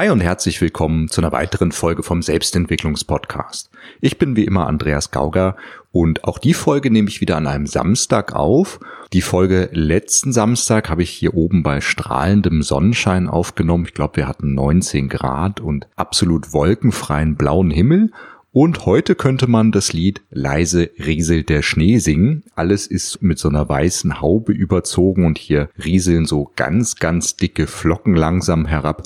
Hi 0.00 0.08
und 0.08 0.22
herzlich 0.22 0.62
willkommen 0.62 1.08
zu 1.08 1.20
einer 1.20 1.30
weiteren 1.30 1.72
Folge 1.72 2.02
vom 2.02 2.22
Selbstentwicklungspodcast. 2.22 3.68
Ich 4.00 4.16
bin 4.16 4.34
wie 4.34 4.46
immer 4.46 4.66
Andreas 4.66 5.10
Gauger 5.10 5.56
und 5.92 6.24
auch 6.24 6.38
die 6.38 6.54
Folge 6.54 6.90
nehme 6.90 7.10
ich 7.10 7.20
wieder 7.20 7.36
an 7.36 7.46
einem 7.46 7.66
Samstag 7.66 8.34
auf. 8.34 8.80
Die 9.12 9.20
Folge 9.20 9.68
letzten 9.74 10.32
Samstag 10.32 10.88
habe 10.88 11.02
ich 11.02 11.10
hier 11.10 11.34
oben 11.34 11.62
bei 11.62 11.82
strahlendem 11.82 12.62
Sonnenschein 12.62 13.28
aufgenommen. 13.28 13.84
Ich 13.84 13.92
glaube, 13.92 14.16
wir 14.16 14.26
hatten 14.26 14.54
19 14.54 15.10
Grad 15.10 15.60
und 15.60 15.86
absolut 15.96 16.54
wolkenfreien 16.54 17.36
blauen 17.36 17.70
Himmel. 17.70 18.10
Und 18.52 18.86
heute 18.86 19.14
könnte 19.14 19.48
man 19.48 19.70
das 19.70 19.92
Lied 19.92 20.22
Leise 20.30 20.88
rieselt 20.98 21.50
der 21.50 21.60
Schnee 21.60 21.98
singen. 21.98 22.44
Alles 22.54 22.86
ist 22.86 23.20
mit 23.20 23.38
so 23.38 23.50
einer 23.50 23.68
weißen 23.68 24.22
Haube 24.22 24.54
überzogen 24.54 25.26
und 25.26 25.36
hier 25.36 25.68
rieseln 25.84 26.24
so 26.24 26.50
ganz, 26.56 26.96
ganz 26.96 27.36
dicke 27.36 27.66
Flocken 27.66 28.14
langsam 28.14 28.64
herab. 28.64 29.04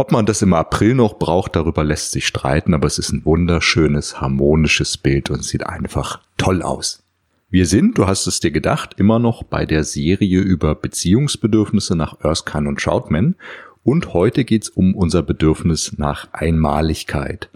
Ob 0.00 0.12
man 0.12 0.24
das 0.24 0.40
im 0.40 0.54
April 0.54 0.94
noch 0.94 1.18
braucht, 1.18 1.56
darüber 1.56 1.84
lässt 1.84 2.12
sich 2.12 2.26
streiten, 2.26 2.72
aber 2.72 2.86
es 2.86 2.98
ist 2.98 3.12
ein 3.12 3.26
wunderschönes, 3.26 4.18
harmonisches 4.18 4.96
Bild 4.96 5.28
und 5.28 5.44
sieht 5.44 5.66
einfach 5.66 6.22
toll 6.38 6.62
aus. 6.62 7.02
Wir 7.50 7.66
sind, 7.66 7.98
du 7.98 8.06
hast 8.06 8.26
es 8.26 8.40
dir 8.40 8.50
gedacht, 8.50 8.94
immer 8.96 9.18
noch 9.18 9.42
bei 9.42 9.66
der 9.66 9.84
Serie 9.84 10.40
über 10.40 10.74
Beziehungsbedürfnisse 10.74 11.96
nach 11.96 12.18
Erskine 12.24 12.70
und 12.70 12.80
Troutman 12.80 13.34
und 13.84 14.14
heute 14.14 14.46
geht's 14.46 14.70
um 14.70 14.94
unser 14.94 15.22
Bedürfnis 15.22 15.98
nach 15.98 16.28
Einmaligkeit. 16.32 17.50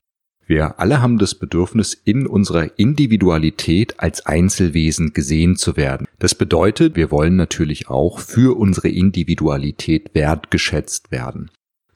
Wir 0.47 0.79
alle 0.79 1.01
haben 1.01 1.17
das 1.17 1.35
Bedürfnis, 1.35 1.95
in 1.95 2.27
unserer 2.27 2.79
Individualität 2.79 4.01
als 4.01 4.27
Einzelwesen 4.27 5.15
gesehen 5.15 5.57
zu 5.57 5.79
werden. 5.79 6.07
Das 6.19 6.35
bedeutet, 6.35 6.95
wir 6.95 7.11
wollen 7.11 7.37
natürlich 7.37 7.89
auch 7.89 8.19
für 8.19 8.59
unsere 8.59 8.91
Individualität 8.91 10.15
wertgeschätzt 10.15 11.11
werden. 11.11 11.51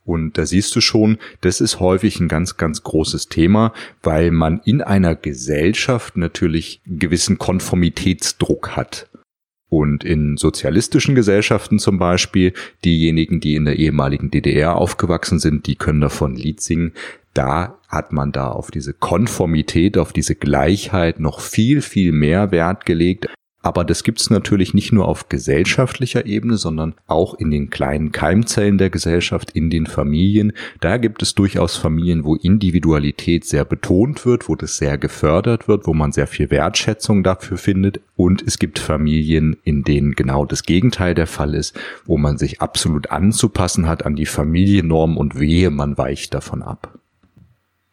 Und 0.08 0.38
da 0.38 0.46
siehst 0.46 0.74
du 0.74 0.80
schon, 0.80 1.18
das 1.42 1.60
ist 1.60 1.80
häufig 1.80 2.18
ein 2.18 2.28
ganz, 2.28 2.56
ganz 2.56 2.82
großes 2.82 3.28
Thema, 3.28 3.74
weil 4.02 4.30
man 4.30 4.58
in 4.64 4.80
einer 4.80 5.14
Gesellschaft 5.14 6.16
natürlich 6.16 6.80
gewissen 6.86 7.36
Konformitätsdruck 7.36 8.74
hat. 8.74 9.10
Und 9.68 10.04
in 10.04 10.38
sozialistischen 10.38 11.14
Gesellschaften 11.14 11.78
zum 11.78 11.98
Beispiel, 11.98 12.54
diejenigen, 12.86 13.40
die 13.40 13.54
in 13.54 13.66
der 13.66 13.78
ehemaligen 13.78 14.30
DDR 14.30 14.76
aufgewachsen 14.76 15.38
sind, 15.40 15.66
die 15.66 15.76
können 15.76 16.00
davon 16.00 16.34
Lied 16.36 16.62
singen. 16.62 16.94
Da 17.34 17.78
hat 17.88 18.10
man 18.10 18.32
da 18.32 18.48
auf 18.48 18.70
diese 18.70 18.94
Konformität, 18.94 19.98
auf 19.98 20.14
diese 20.14 20.36
Gleichheit 20.36 21.20
noch 21.20 21.40
viel, 21.40 21.82
viel 21.82 22.12
mehr 22.12 22.50
Wert 22.50 22.86
gelegt, 22.86 23.26
aber 23.60 23.84
das 23.84 24.04
gibt's 24.04 24.30
natürlich 24.30 24.72
nicht 24.72 24.92
nur 24.92 25.08
auf 25.08 25.28
gesellschaftlicher 25.28 26.26
Ebene, 26.26 26.56
sondern 26.56 26.94
auch 27.08 27.34
in 27.34 27.50
den 27.50 27.70
kleinen 27.70 28.12
Keimzellen 28.12 28.78
der 28.78 28.88
Gesellschaft, 28.88 29.50
in 29.50 29.68
den 29.68 29.86
Familien. 29.86 30.52
Da 30.80 30.96
gibt 30.96 31.22
es 31.22 31.34
durchaus 31.34 31.76
Familien, 31.76 32.24
wo 32.24 32.36
Individualität 32.36 33.44
sehr 33.44 33.64
betont 33.64 34.24
wird, 34.24 34.48
wo 34.48 34.54
das 34.54 34.76
sehr 34.76 34.96
gefördert 34.96 35.66
wird, 35.66 35.88
wo 35.88 35.94
man 35.94 36.12
sehr 36.12 36.28
viel 36.28 36.52
Wertschätzung 36.52 37.24
dafür 37.24 37.58
findet. 37.58 38.00
Und 38.14 38.42
es 38.46 38.60
gibt 38.60 38.78
Familien, 38.78 39.56
in 39.64 39.82
denen 39.82 40.12
genau 40.12 40.44
das 40.44 40.62
Gegenteil 40.62 41.14
der 41.14 41.26
Fall 41.26 41.54
ist, 41.54 41.76
wo 42.06 42.16
man 42.16 42.38
sich 42.38 42.60
absolut 42.60 43.10
anzupassen 43.10 43.88
hat 43.88 44.06
an 44.06 44.14
die 44.14 44.26
Familiennorm 44.26 45.16
und 45.16 45.38
wehe, 45.38 45.70
man 45.70 45.98
weicht 45.98 46.32
davon 46.32 46.62
ab. 46.62 46.96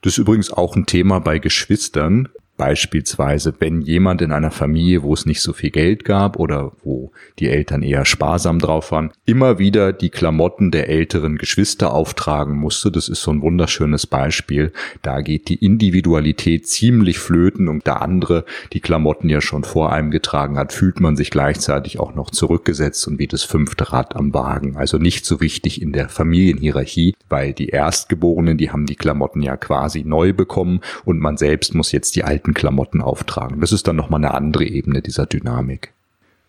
Das 0.01 0.13
ist 0.13 0.19
übrigens 0.19 0.51
auch 0.51 0.75
ein 0.75 0.85
Thema 0.85 1.17
bei 1.17 1.39
Geschwistern. 1.39 2.29
Beispielsweise, 2.57 3.53
wenn 3.59 3.81
jemand 3.81 4.21
in 4.21 4.31
einer 4.31 4.51
Familie, 4.51 5.03
wo 5.03 5.13
es 5.13 5.25
nicht 5.25 5.41
so 5.41 5.51
viel 5.51 5.71
Geld 5.71 6.05
gab 6.05 6.39
oder 6.39 6.71
wo 6.83 7.11
die 7.39 7.49
Eltern 7.49 7.81
eher 7.81 8.05
sparsam 8.05 8.59
drauf 8.59 8.91
waren, 8.91 9.11
immer 9.25 9.59
wieder 9.59 9.91
die 9.91 10.09
Klamotten 10.09 10.71
der 10.71 10.87
älteren 10.87 11.37
Geschwister 11.37 11.93
auftragen 11.93 12.55
musste. 12.55 12.91
Das 12.91 13.09
ist 13.09 13.21
so 13.21 13.31
ein 13.31 13.41
wunderschönes 13.41 14.07
Beispiel. 14.07 14.71
Da 15.01 15.21
geht 15.21 15.49
die 15.49 15.65
Individualität 15.65 16.67
ziemlich 16.67 17.19
flöten 17.19 17.67
und 17.67 17.85
da 17.87 17.97
andere 17.97 18.45
die 18.71 18.79
Klamotten 18.79 19.29
ja 19.29 19.41
schon 19.41 19.65
vor 19.65 19.91
einem 19.91 20.11
getragen 20.11 20.57
hat, 20.57 20.71
fühlt 20.71 21.01
man 21.01 21.17
sich 21.17 21.31
gleichzeitig 21.31 21.99
auch 21.99 22.15
noch 22.15 22.29
zurückgesetzt 22.29 23.05
und 23.07 23.19
wie 23.19 23.27
das 23.27 23.43
fünfte 23.43 23.91
Rad 23.91 24.15
am 24.15 24.33
Wagen. 24.33 24.77
Also 24.77 24.97
nicht 24.97 25.25
so 25.25 25.41
wichtig 25.41 25.81
in 25.81 25.91
der 25.91 26.07
Familienhierarchie, 26.07 27.15
weil 27.27 27.53
die 27.53 27.67
Erstgeborenen, 27.67 28.57
die 28.57 28.71
haben 28.71 28.85
die 28.85 28.95
Klamotten 28.95 29.41
ja 29.41 29.57
quasi 29.57 30.03
neu 30.05 30.31
bekommen 30.31 30.79
und 31.03 31.19
man 31.19 31.35
selbst 31.35 31.75
muss 31.75 31.91
jetzt 31.91 32.15
die 32.15 32.23
alten 32.23 32.44
alten 32.45 32.53
Klamotten 32.53 33.01
auftragen. 33.01 33.59
Das 33.59 33.71
ist 33.71 33.87
dann 33.87 33.95
nochmal 33.95 34.19
eine 34.23 34.33
andere 34.33 34.65
Ebene 34.65 35.01
dieser 35.01 35.25
Dynamik. 35.25 35.93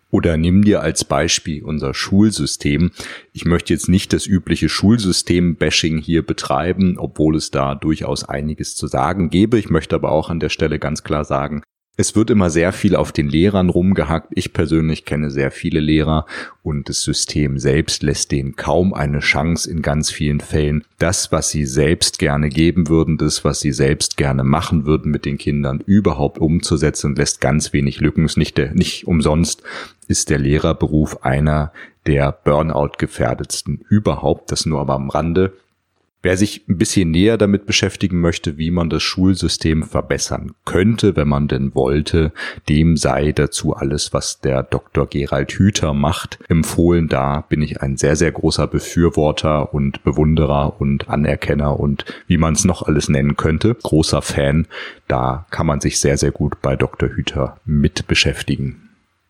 Oder 0.09 0.37
nimm 0.37 0.63
dir 0.63 0.81
als 0.81 1.03
Beispiel 1.03 1.63
unser 1.63 1.93
Schulsystem. 1.93 2.91
Ich 3.33 3.43
möchte 3.43 3.73
jetzt 3.73 3.89
nicht 3.89 4.13
das 4.13 4.25
übliche 4.25 4.69
Schulsystem-Bashing 4.69 5.97
hier 5.97 6.25
betreiben, 6.25 6.97
obwohl 6.97 7.35
es 7.35 7.51
da 7.51 7.75
durchaus 7.75 8.23
einiges 8.23 8.75
zu 8.75 8.87
sagen 8.87 9.29
gäbe. 9.29 9.59
Ich 9.59 9.69
möchte 9.69 9.95
aber 9.95 10.11
auch 10.11 10.29
an 10.29 10.39
der 10.39 10.49
Stelle 10.49 10.79
ganz 10.79 11.03
klar 11.03 11.25
sagen, 11.25 11.61
es 11.99 12.15
wird 12.15 12.29
immer 12.29 12.51
sehr 12.51 12.73
viel 12.73 12.95
auf 12.95 13.11
den 13.11 13.27
Lehrern 13.27 13.69
rumgehackt. 13.69 14.31
Ich 14.35 14.53
persönlich 14.53 15.03
kenne 15.03 15.31
sehr 15.31 15.49
viele 15.49 15.79
Lehrer 15.79 16.27
und 16.61 16.89
das 16.89 17.01
System 17.01 17.57
selbst 17.57 18.03
lässt 18.03 18.31
denen 18.31 18.55
kaum 18.55 18.93
eine 18.93 19.19
Chance 19.19 19.69
in 19.69 19.81
ganz 19.81 20.11
vielen 20.11 20.39
Fällen. 20.39 20.83
Das, 20.99 21.31
was 21.31 21.49
sie 21.49 21.65
selbst 21.65 22.19
gerne 22.19 22.49
geben 22.49 22.87
würden, 22.87 23.17
das, 23.17 23.43
was 23.43 23.61
sie 23.61 23.71
selbst 23.71 24.15
gerne 24.15 24.43
machen 24.43 24.85
würden 24.85 25.11
mit 25.11 25.25
den 25.25 25.39
Kindern, 25.39 25.81
überhaupt 25.87 26.37
umzusetzen 26.37 27.15
lässt 27.15 27.41
ganz 27.41 27.73
wenig 27.73 27.99
Lücken. 27.99 28.25
Ist 28.25 28.37
nicht, 28.37 28.59
der, 28.59 28.75
nicht 28.75 29.07
umsonst 29.07 29.63
ist 30.07 30.29
der 30.29 30.37
Lehrerberuf 30.37 31.25
einer 31.25 31.73
der 32.05 32.31
Burnout-gefährdetsten 32.31 33.83
überhaupt. 33.89 34.51
Das 34.51 34.67
nur 34.67 34.81
aber 34.81 34.93
am 34.93 35.09
Rande. 35.09 35.53
Wer 36.27 36.35
sich 36.35 36.67
ein 36.67 36.77
bisschen 36.77 37.11
näher 37.11 37.37
damit 37.37 37.65
beschäftigen 37.65 38.19
möchte, 38.19 38.57
wie 38.57 38.69
man 38.69 38.89
das 38.89 39.01
Schulsystem 39.01 39.83
verbessern 39.83 40.51
könnte, 40.65 41.15
wenn 41.15 41.29
man 41.29 41.47
denn 41.47 41.73
wollte, 41.73 42.33
dem 42.67 42.97
sei 42.97 43.31
dazu 43.31 43.73
alles, 43.73 44.11
was 44.11 44.41
der 44.41 44.63
Dr. 44.63 45.07
Gerald 45.07 45.53
Hüther 45.53 45.93
macht, 45.93 46.37
empfohlen. 46.49 47.07
Da 47.07 47.45
bin 47.47 47.61
ich 47.61 47.81
ein 47.81 47.95
sehr, 47.95 48.17
sehr 48.17 48.33
großer 48.33 48.67
Befürworter 48.67 49.73
und 49.73 50.03
Bewunderer 50.03 50.81
und 50.81 51.07
Anerkenner 51.07 51.79
und 51.79 52.03
wie 52.27 52.37
man 52.37 52.55
es 52.55 52.65
noch 52.65 52.81
alles 52.81 53.07
nennen 53.07 53.37
könnte. 53.37 53.75
Großer 53.75 54.21
Fan. 54.21 54.67
Da 55.07 55.45
kann 55.49 55.65
man 55.65 55.79
sich 55.79 55.97
sehr, 55.97 56.17
sehr 56.17 56.31
gut 56.31 56.61
bei 56.61 56.75
Dr. 56.75 57.07
Hüther 57.07 57.55
mit 57.63 58.05
beschäftigen. 58.07 58.86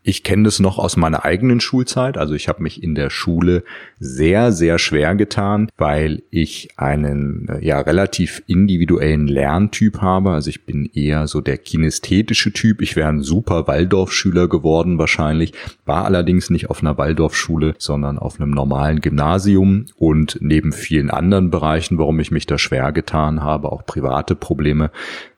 Ich 0.08 0.24
kenne 0.24 0.44
das 0.44 0.62
noch 0.62 0.80
aus 0.80 0.96
meiner 0.96 1.26
eigenen 1.26 1.60
Schulzeit. 1.60 2.18
Also 2.18 2.34
ich 2.34 2.48
habe 2.48 2.64
mich 2.64 2.82
in 2.82 2.96
der 2.96 3.10
Schule 3.10 3.66
sehr, 4.00 4.54
sehr 4.54 4.80
schwer 4.80 5.16
getan, 5.16 5.68
weil 5.76 6.24
ich 6.32 6.70
einen 6.78 7.50
ja 7.60 7.82
relativ 7.82 8.42
individuellen 8.48 9.28
Lerntyp 9.28 10.00
habe. 10.00 10.32
Also 10.32 10.50
ich 10.50 10.66
bin 10.66 10.86
eher 10.86 11.28
so 11.28 11.42
der 11.42 11.58
kinästhetische 11.58 12.54
Typ. 12.54 12.82
Ich 12.82 12.96
wäre 12.96 13.10
ein 13.10 13.22
super 13.22 13.68
Waldorfschüler 13.68 14.48
geworden 14.48 14.98
wahrscheinlich, 14.98 15.52
war 15.86 16.06
allerdings 16.06 16.50
nicht 16.50 16.70
auf 16.70 16.80
einer 16.80 16.98
Waldorfschule, 16.98 17.76
sondern 17.78 18.18
auf 18.18 18.40
einem 18.40 18.52
normalen 18.52 19.02
Gymnasium 19.02 19.88
und 19.98 20.38
neben 20.40 20.72
vielen 20.72 21.10
anderen 21.10 21.52
Bereichen, 21.52 21.98
warum 21.98 22.22
ich 22.22 22.32
mich 22.32 22.46
da 22.46 22.58
schwer 22.58 22.94
getan 22.94 23.44
habe, 23.44 23.70
auch 23.74 23.86
private 23.86 24.36
Probleme, 24.36 24.90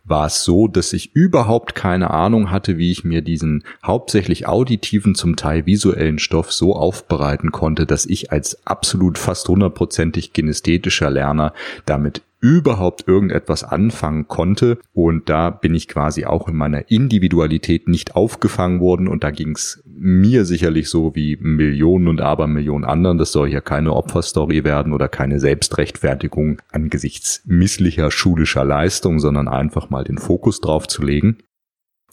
war 0.09 0.25
es 0.25 0.43
so, 0.43 0.67
dass 0.67 0.93
ich 0.93 1.15
überhaupt 1.15 1.75
keine 1.75 2.09
Ahnung 2.09 2.51
hatte, 2.51 2.77
wie 2.77 2.91
ich 2.91 3.03
mir 3.03 3.21
diesen 3.21 3.63
hauptsächlich 3.85 4.47
auditiven, 4.47 5.15
zum 5.15 5.35
Teil 5.35 5.65
visuellen 5.65 6.19
Stoff 6.19 6.51
so 6.51 6.75
aufbereiten 6.75 7.51
konnte, 7.51 7.85
dass 7.85 8.05
ich 8.05 8.31
als 8.31 8.65
absolut 8.65 9.17
fast 9.17 9.47
hundertprozentig 9.47 10.33
kinästhetischer 10.33 11.09
Lerner 11.09 11.53
damit 11.85 12.23
überhaupt 12.41 13.07
irgendetwas 13.07 13.63
anfangen 13.63 14.27
konnte. 14.27 14.79
Und 14.93 15.29
da 15.29 15.49
bin 15.49 15.75
ich 15.75 15.87
quasi 15.87 16.25
auch 16.25 16.47
in 16.47 16.55
meiner 16.55 16.89
Individualität 16.89 17.87
nicht 17.87 18.15
aufgefangen 18.15 18.79
worden. 18.79 19.07
Und 19.07 19.23
da 19.23 19.31
ging 19.31 19.51
es 19.51 19.83
mir 19.99 20.45
sicherlich 20.45 20.89
so 20.89 21.15
wie 21.15 21.37
Millionen 21.41 22.07
und 22.07 22.21
Abermillionen 22.21 22.89
anderen. 22.89 23.17
Das 23.17 23.31
soll 23.31 23.49
hier 23.49 23.61
keine 23.61 23.93
Opferstory 23.93 24.63
werden 24.63 24.93
oder 24.93 25.07
keine 25.07 25.39
Selbstrechtfertigung 25.39 26.61
angesichts 26.71 27.44
misslicher 27.45 28.12
schulischer 28.12 28.65
Leistung, 28.65 29.19
sondern 29.19 29.47
einfach 29.47 29.89
mal 29.89 30.03
den 30.03 30.18
Fokus 30.18 30.62
drauf 30.62 30.88
zu 30.88 31.03
legen. 31.03 31.38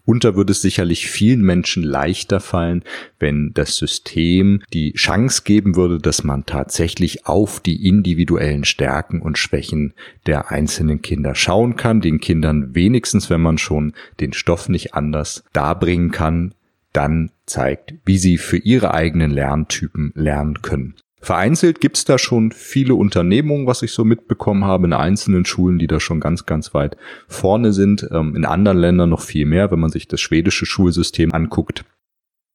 Und 0.07 0.23
da 0.23 0.37
würde 0.37 0.53
es 0.53 0.63
sicherlich 0.63 1.09
vielen 1.09 1.43
Menschen 1.43 1.83
leichter 1.83 2.39
fallen, 2.39 2.85
wenn 3.19 3.51
das 3.55 3.77
System 3.77 4.63
die 4.73 4.93
Chance 4.93 5.43
geben 5.45 5.75
würde, 5.75 5.99
dass 5.99 6.23
man 6.23 6.47
tatsächlich 6.47 7.27
auf 7.27 7.59
die 7.59 7.89
individuellen 7.89 8.65
Stärken 8.65 9.21
und 9.21 9.37
Schwächen 9.37 9.95
der 10.27 10.53
einzelnen 10.53 11.03
Kinder 11.03 11.35
schauen 11.35 11.75
kann, 11.75 12.01
den 12.01 12.21
Kindern 12.21 12.75
wenigstens, 12.75 13.31
wenn 13.31 13.41
man 13.41 13.59
schon 13.59 13.95
den 14.21 14.33
Stoff 14.33 14.69
nicht 14.69 14.95
anders 14.95 15.43
darbringen 15.53 16.13
kann, 16.13 16.55
dann 16.97 17.31
zeigt, 17.45 17.95
wie 18.05 18.19
sie 18.19 18.39
für 18.39 18.57
ihre 18.57 18.95
eigenen 18.95 19.31
Lerntypen 19.31 20.13
lernen 20.15 20.63
können. 20.63 20.95
Vereinzelt 21.21 21.81
gibt's 21.81 22.05
da 22.05 22.19
schon 22.19 22.53
viele 22.53 22.95
Unternehmungen, 22.95 23.67
was 23.67 23.83
ich 23.83 23.93
so 23.93 24.05
mitbekommen 24.05 24.65
habe, 24.65 24.87
in 24.87 24.93
einzelnen 24.93 25.45
Schulen, 25.45 25.79
die 25.79 25.89
da 25.89 25.99
schon 25.99 26.21
ganz, 26.21 26.47
ganz 26.47 26.73
weit 26.73 26.97
vorne 27.27 27.73
sind. 27.73 28.07
Ähm, 28.13 28.37
in 28.37 28.45
anderen 28.45 28.79
Ländern 28.79 29.11
noch 29.11 29.23
viel 29.23 29.45
mehr, 29.45 29.71
wenn 29.71 29.81
man 29.81 29.91
sich 29.91 30.07
das 30.09 30.21
schwedische 30.21 30.67
Schulsystem 30.67 31.33
anguckt. 31.33 31.85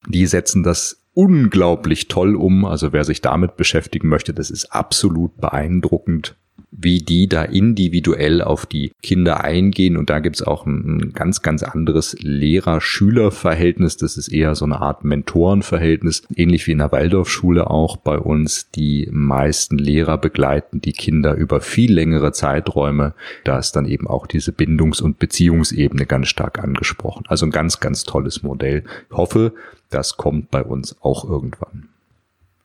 Die 0.07 0.25
setzen 0.25 0.63
das 0.63 1.03
unglaublich 1.13 2.07
toll 2.07 2.35
um. 2.35 2.65
Also 2.65 2.93
wer 2.93 3.03
sich 3.03 3.21
damit 3.21 3.57
beschäftigen 3.57 4.07
möchte, 4.07 4.33
das 4.33 4.49
ist 4.49 4.73
absolut 4.73 5.37
beeindruckend, 5.37 6.37
wie 6.71 6.99
die 6.99 7.27
da 7.27 7.43
individuell 7.43 8.41
auf 8.41 8.65
die 8.65 8.93
Kinder 9.03 9.43
eingehen. 9.43 9.97
Und 9.97 10.09
da 10.09 10.19
gibt's 10.19 10.41
auch 10.41 10.65
ein, 10.65 10.99
ein 10.99 11.13
ganz, 11.13 11.41
ganz 11.41 11.63
anderes 11.63 12.15
Lehrer-Schüler-Verhältnis. 12.21 13.97
Das 13.97 14.17
ist 14.17 14.29
eher 14.29 14.55
so 14.55 14.63
eine 14.65 14.79
Art 14.79 15.03
Mentorenverhältnis, 15.03 16.23
ähnlich 16.33 16.65
wie 16.67 16.71
in 16.71 16.77
der 16.77 16.91
Waldorfschule 16.91 17.69
auch 17.69 17.97
bei 17.97 18.17
uns. 18.17 18.71
Die 18.71 19.09
meisten 19.11 19.77
Lehrer 19.77 20.17
begleiten 20.17 20.79
die 20.79 20.93
Kinder 20.93 21.35
über 21.35 21.59
viel 21.59 21.93
längere 21.93 22.31
Zeiträume. 22.31 23.13
Da 23.43 23.59
ist 23.59 23.75
dann 23.75 23.85
eben 23.85 24.07
auch 24.07 24.25
diese 24.25 24.53
Bindungs- 24.53 25.01
und 25.01 25.19
Beziehungsebene 25.19 26.05
ganz 26.05 26.29
stark 26.29 26.59
angesprochen. 26.59 27.25
Also 27.27 27.45
ein 27.45 27.51
ganz, 27.51 27.81
ganz 27.81 28.05
tolles 28.05 28.43
Modell. 28.43 28.85
Ich 29.09 29.17
hoffe, 29.17 29.53
das 29.89 30.15
kommt 30.15 30.51
bei 30.51 30.63
uns 30.63 30.95
auch 31.01 31.29
irgendwann. 31.29 31.89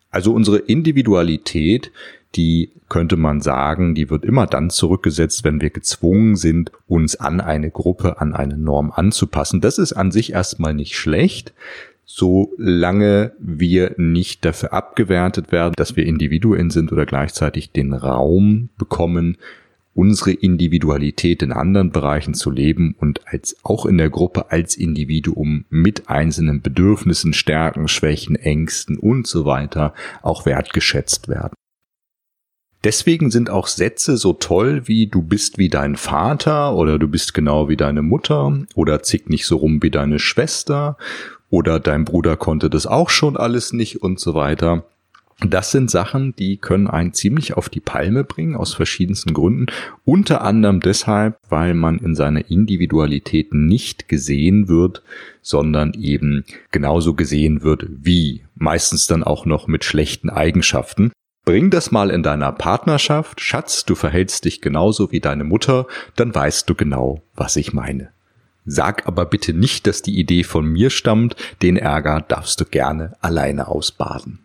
Also 0.09 0.33
unsere 0.33 0.57
Individualität, 0.57 1.91
die 2.37 2.71
könnte 2.87 3.17
man 3.17 3.41
sagen, 3.41 3.95
die 3.95 4.09
wird 4.09 4.23
immer 4.23 4.45
dann 4.45 4.69
zurückgesetzt, 4.69 5.43
wenn 5.43 5.59
wir 5.59 5.71
gezwungen 5.71 6.35
sind, 6.35 6.71
uns 6.87 7.15
an 7.15 7.41
eine 7.41 7.71
Gruppe, 7.71 8.21
an 8.21 8.33
eine 8.33 8.57
Norm 8.57 8.91
anzupassen. 8.91 9.59
Das 9.59 9.77
ist 9.77 9.93
an 9.93 10.11
sich 10.11 10.31
erstmal 10.31 10.73
nicht 10.73 10.95
schlecht, 10.95 11.53
solange 12.05 13.33
wir 13.39 13.95
nicht 13.97 14.45
dafür 14.45 14.71
abgewertet 14.71 15.51
werden, 15.51 15.73
dass 15.75 15.95
wir 15.95 16.05
Individuen 16.05 16.69
sind 16.69 16.91
oder 16.93 17.05
gleichzeitig 17.05 17.71
den 17.71 17.93
Raum 17.93 18.69
bekommen, 18.77 19.37
unsere 19.93 20.31
Individualität 20.31 21.41
in 21.41 21.51
anderen 21.51 21.91
Bereichen 21.91 22.35
zu 22.35 22.51
leben 22.51 22.95
und 22.99 23.21
als 23.25 23.57
auch 23.63 23.87
in 23.87 23.97
der 23.97 24.11
Gruppe 24.11 24.51
als 24.51 24.75
Individuum 24.75 25.65
mit 25.69 26.07
einzelnen 26.07 26.61
Bedürfnissen, 26.61 27.33
Stärken, 27.33 27.87
Schwächen, 27.87 28.35
Ängsten 28.35 28.99
und 28.99 29.25
so 29.25 29.45
weiter 29.45 29.95
auch 30.21 30.45
wertgeschätzt 30.45 31.27
werden. 31.29 31.53
Deswegen 32.87 33.31
sind 33.31 33.49
auch 33.49 33.67
Sätze 33.67 34.15
so 34.15 34.31
toll 34.31 34.83
wie 34.85 35.07
du 35.07 35.21
bist 35.21 35.57
wie 35.57 35.67
dein 35.67 35.97
Vater 35.97 36.73
oder 36.73 36.97
du 36.97 37.09
bist 37.09 37.33
genau 37.33 37.67
wie 37.67 37.75
deine 37.75 38.01
Mutter 38.01 38.59
oder 38.75 39.03
zick 39.03 39.29
nicht 39.29 39.45
so 39.45 39.57
rum 39.57 39.83
wie 39.83 39.91
deine 39.91 40.19
Schwester 40.19 40.95
oder 41.49 41.81
dein 41.81 42.05
Bruder 42.05 42.37
konnte 42.37 42.69
das 42.69 42.87
auch 42.87 43.09
schon 43.09 43.35
alles 43.35 43.73
nicht 43.73 44.01
und 44.01 44.21
so 44.21 44.35
weiter. 44.35 44.85
Das 45.41 45.71
sind 45.71 45.91
Sachen, 45.91 46.33
die 46.37 46.55
können 46.55 46.87
einen 46.87 47.13
ziemlich 47.13 47.57
auf 47.57 47.67
die 47.67 47.81
Palme 47.81 48.23
bringen, 48.23 48.55
aus 48.55 48.73
verschiedensten 48.73 49.33
Gründen. 49.33 49.65
Unter 50.05 50.41
anderem 50.41 50.79
deshalb, 50.79 51.37
weil 51.49 51.73
man 51.73 51.99
in 51.99 52.15
seiner 52.15 52.49
Individualität 52.49 53.53
nicht 53.53 54.07
gesehen 54.07 54.69
wird, 54.69 55.03
sondern 55.41 55.93
eben 55.93 56.45
genauso 56.71 57.15
gesehen 57.15 57.63
wird 57.63 57.85
wie. 57.89 58.43
Meistens 58.55 59.07
dann 59.07 59.23
auch 59.23 59.45
noch 59.45 59.67
mit 59.67 59.83
schlechten 59.83 60.29
Eigenschaften. 60.29 61.11
Bring 61.47 61.69
das 61.69 61.91
mal 61.91 62.09
in 62.09 62.23
deiner 62.23 62.51
Partnerschaft. 62.51 63.39
Schatz, 63.39 63.85
du 63.85 63.95
verhältst 63.95 64.43
dich 64.43 64.59
genauso 64.59 65.13
wie 65.13 65.21
deine 65.21 65.45
Mutter, 65.45 65.87
dann 66.17 66.35
weißt 66.35 66.69
du 66.69 66.75
genau, 66.75 67.21
was 67.35 67.55
ich 67.55 67.71
meine. 67.71 68.09
Sag 68.65 69.07
aber 69.07 69.25
bitte 69.25 69.53
nicht, 69.53 69.87
dass 69.87 70.01
die 70.01 70.19
Idee 70.19 70.43
von 70.43 70.65
mir 70.65 70.89
stammt, 70.89 71.37
den 71.61 71.77
Ärger 71.77 72.19
darfst 72.19 72.59
du 72.59 72.65
gerne 72.65 73.15
alleine 73.21 73.69
ausbaden. 73.69 74.39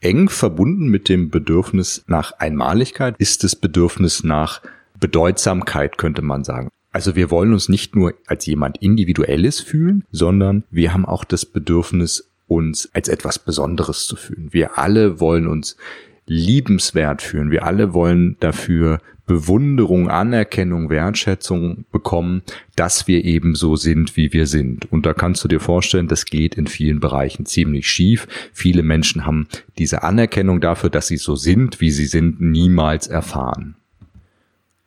Eng 0.00 0.28
verbunden 0.28 0.86
mit 0.86 1.08
dem 1.08 1.28
Bedürfnis 1.28 2.04
nach 2.06 2.38
Einmaligkeit 2.38 3.16
ist 3.18 3.42
das 3.42 3.56
Bedürfnis 3.56 4.22
nach 4.22 4.62
Bedeutsamkeit, 5.00 5.98
könnte 5.98 6.22
man 6.22 6.44
sagen. 6.44 6.68
Also 6.92 7.16
wir 7.16 7.32
wollen 7.32 7.52
uns 7.52 7.68
nicht 7.68 7.96
nur 7.96 8.14
als 8.28 8.46
jemand 8.46 8.78
Individuelles 8.78 9.58
fühlen, 9.58 10.04
sondern 10.12 10.62
wir 10.70 10.94
haben 10.94 11.04
auch 11.04 11.24
das 11.24 11.44
Bedürfnis, 11.44 12.27
uns 12.48 12.88
als 12.94 13.08
etwas 13.08 13.38
Besonderes 13.38 14.06
zu 14.06 14.16
fühlen. 14.16 14.48
Wir 14.52 14.78
alle 14.78 15.20
wollen 15.20 15.46
uns 15.46 15.76
liebenswert 16.26 17.22
fühlen. 17.22 17.50
Wir 17.50 17.64
alle 17.64 17.94
wollen 17.94 18.36
dafür 18.40 19.00
Bewunderung, 19.26 20.08
Anerkennung, 20.08 20.88
Wertschätzung 20.90 21.84
bekommen, 21.92 22.42
dass 22.74 23.06
wir 23.06 23.24
eben 23.24 23.54
so 23.54 23.76
sind, 23.76 24.16
wie 24.16 24.32
wir 24.32 24.46
sind. 24.46 24.90
Und 24.90 25.06
da 25.06 25.12
kannst 25.12 25.44
du 25.44 25.48
dir 25.48 25.60
vorstellen, 25.60 26.08
das 26.08 26.24
geht 26.24 26.54
in 26.54 26.66
vielen 26.66 26.98
Bereichen 26.98 27.46
ziemlich 27.46 27.88
schief. 27.88 28.26
Viele 28.52 28.82
Menschen 28.82 29.26
haben 29.26 29.46
diese 29.76 30.02
Anerkennung 30.02 30.60
dafür, 30.60 30.90
dass 30.90 31.06
sie 31.06 31.18
so 31.18 31.36
sind, 31.36 31.80
wie 31.80 31.90
sie 31.90 32.06
sind, 32.06 32.40
niemals 32.40 33.06
erfahren. 33.06 33.76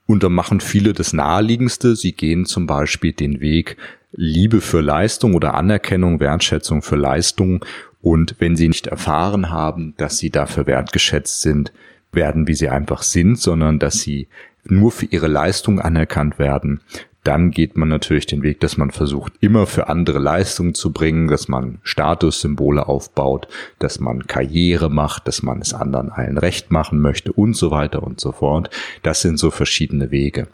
Und 0.07 0.23
da 0.23 0.29
machen 0.29 0.59
viele 0.59 0.93
das 0.93 1.13
Naheliegendste. 1.13 1.95
Sie 1.95 2.11
gehen 2.11 2.45
zum 2.45 2.65
Beispiel 2.65 3.13
den 3.13 3.39
Weg 3.39 3.77
Liebe 4.13 4.61
für 4.61 4.81
Leistung 4.81 5.35
oder 5.35 5.53
Anerkennung, 5.53 6.19
Wertschätzung 6.19 6.81
für 6.81 6.95
Leistung. 6.95 7.65
Und 8.01 8.35
wenn 8.39 8.55
sie 8.55 8.67
nicht 8.67 8.87
erfahren 8.87 9.49
haben, 9.49 9.93
dass 9.97 10.17
sie 10.17 10.29
dafür 10.29 10.67
wertgeschätzt 10.67 11.41
sind, 11.41 11.71
werden, 12.11 12.47
wie 12.47 12.55
sie 12.55 12.69
einfach 12.69 13.03
sind, 13.03 13.39
sondern 13.39 13.79
dass 13.79 14.01
sie 14.01 14.27
nur 14.63 14.91
für 14.91 15.05
ihre 15.05 15.27
Leistung 15.27 15.79
anerkannt 15.79 16.39
werden, 16.39 16.81
dann 17.23 17.51
geht 17.51 17.77
man 17.77 17.87
natürlich 17.87 18.25
den 18.25 18.41
Weg, 18.41 18.59
dass 18.61 18.77
man 18.77 18.89
versucht, 18.89 19.33
immer 19.41 19.67
für 19.67 19.87
andere 19.89 20.17
Leistungen 20.17 20.73
zu 20.73 20.91
bringen, 20.91 21.27
dass 21.27 21.47
man 21.47 21.79
Statussymbole 21.83 22.87
aufbaut, 22.87 23.47
dass 23.77 23.99
man 23.99 24.25
Karriere 24.25 24.89
macht, 24.89 25.27
dass 25.27 25.43
man 25.43 25.61
es 25.61 25.73
anderen 25.73 26.09
allen 26.09 26.39
recht 26.39 26.71
machen 26.71 26.99
möchte 26.99 27.31
und 27.31 27.55
so 27.55 27.69
weiter 27.69 28.01
und 28.01 28.19
so 28.19 28.31
fort. 28.31 28.71
Das 29.03 29.21
sind 29.21 29.37
so 29.37 29.51
verschiedene 29.51 30.09
Wege. 30.09 30.47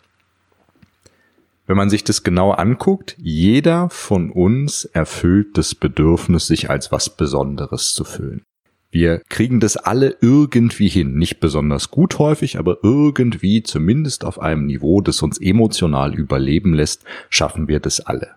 Wenn 1.67 1.75
man 1.77 1.89
sich 1.89 2.05
das 2.05 2.23
genau 2.23 2.51
anguckt, 2.51 3.17
jeder 3.19 3.89
von 3.89 4.31
uns 4.31 4.85
erfüllt 4.85 5.57
das 5.57 5.75
Bedürfnis, 5.75 6.47
sich 6.47 6.69
als 6.69 6.93
was 6.93 7.15
Besonderes 7.15 7.93
zu 7.93 8.05
fühlen. 8.05 8.41
Wir 8.89 9.21
kriegen 9.27 9.59
das 9.59 9.75
alle 9.75 10.15
irgendwie 10.21 10.87
hin. 10.87 11.17
Nicht 11.17 11.41
besonders 11.41 11.91
gut 11.91 12.19
häufig, 12.19 12.57
aber 12.57 12.77
irgendwie, 12.83 13.63
zumindest 13.63 14.23
auf 14.23 14.39
einem 14.39 14.65
Niveau, 14.65 15.01
das 15.01 15.21
uns 15.21 15.39
emotional 15.39 16.15
überleben 16.15 16.73
lässt, 16.73 17.03
schaffen 17.29 17.67
wir 17.67 17.81
das 17.81 17.99
alle. 17.99 18.35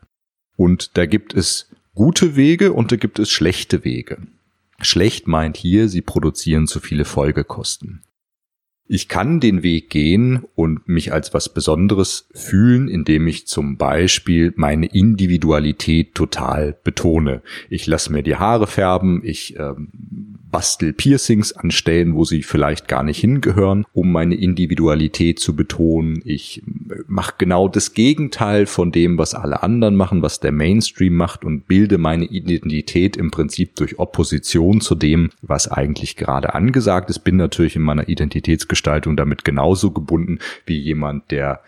Und 0.57 0.99
da 0.99 1.07
gibt 1.07 1.33
es 1.33 1.71
gute 1.95 2.35
Wege 2.35 2.73
und 2.73 2.91
da 2.91 2.97
gibt 2.97 3.21
es 3.21 3.31
schlechte 3.31 3.85
Wege. 3.85 4.19
Schlecht 4.81 5.29
meint 5.29 5.57
hier, 5.57 5.89
sie 5.89 6.03
produzieren 6.03 6.67
zu 6.67 6.81
viele 6.81 7.05
Folgekosten. 7.05 8.03
Ich 8.93 9.07
kann 9.07 9.39
den 9.39 9.63
Weg 9.63 9.89
gehen 9.89 10.43
und 10.57 10.89
mich 10.89 11.13
als 11.13 11.33
was 11.33 11.49
Besonderes 11.49 12.27
fühlen, 12.35 12.89
indem 12.89 13.29
ich 13.29 13.47
zum 13.47 13.77
Beispiel 13.77 14.53
meine 14.57 14.87
Individualität 14.87 16.17
total 16.17 16.77
betone. 16.83 17.41
Ich 17.69 17.87
lasse 17.87 18.13
mir 18.13 18.25
die 18.25 18.35
Haare 18.35 18.67
färben, 18.67 19.21
ich 19.23 19.57
ähm, 19.57 20.30
bastel 20.51 20.93
Piercings 20.93 21.53
an 21.53 21.71
Stellen, 21.71 22.15
wo 22.15 22.25
sie 22.25 22.43
vielleicht 22.43 22.89
gar 22.89 23.03
nicht 23.03 23.21
hingehören, 23.21 23.85
um 23.93 24.13
meine 24.13 24.35
Individualität 24.35 25.39
zu 25.39 25.55
betonen. 25.55 26.21
Ich 26.25 26.63
mache 27.07 27.35
genau 27.39 27.69
das 27.69 27.95
Gegenteil 27.95 28.67
von 28.67 28.93
dem, 28.93 29.19
was 29.19 29.35
alle 29.35 29.63
anderen 29.63 29.97
machen, 29.97 30.23
was 30.23 30.41
der 30.41 30.53
Mainstream 30.53 31.15
macht 31.15 31.45
und 31.45 31.67
bilde 31.67 31.99
meine 31.99 32.25
Identität 32.25 33.17
im 33.17 33.31
Prinzip 33.31 33.77
durch 33.77 33.99
Opposition 33.99 34.81
zu 34.81 34.95
dem, 34.95 35.31
was 35.43 35.69
eigentlich 35.69 36.17
gerade 36.17 36.55
angesagt 36.55 37.11
ist. 37.11 37.21
Bin 37.21 37.37
natürlich 37.37 37.77
in 37.77 37.83
meiner 37.83 38.09
Identitätsgestaltung 38.09 39.17
damit 39.17 39.45
genauso 39.45 39.91
gebunden 39.91 40.39
wie 40.67 40.79
jemand, 40.79 41.31
der 41.31 41.61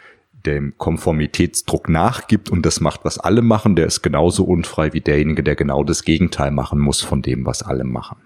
dem 0.47 0.75
Konformitätsdruck 0.77 1.89
nachgibt 1.89 2.51
und 2.51 2.67
das 2.67 2.81
macht, 2.81 3.05
was 3.05 3.19
alle 3.19 3.43
machen, 3.43 3.77
der 3.77 3.87
ist 3.87 4.03
genauso 4.03 4.45
unfrei 4.45 4.93
wie 4.93 5.01
derjenige, 5.01 5.45
der 5.45 5.55
genau 5.55 5.85
das 5.85 6.03
Gegenteil 6.03 6.51
machen 6.51 6.81
muss 6.81 7.01
von 7.01 7.23
dem, 7.23 7.47
was 7.47 7.63
alle 7.63 7.85
machen. 7.85 8.17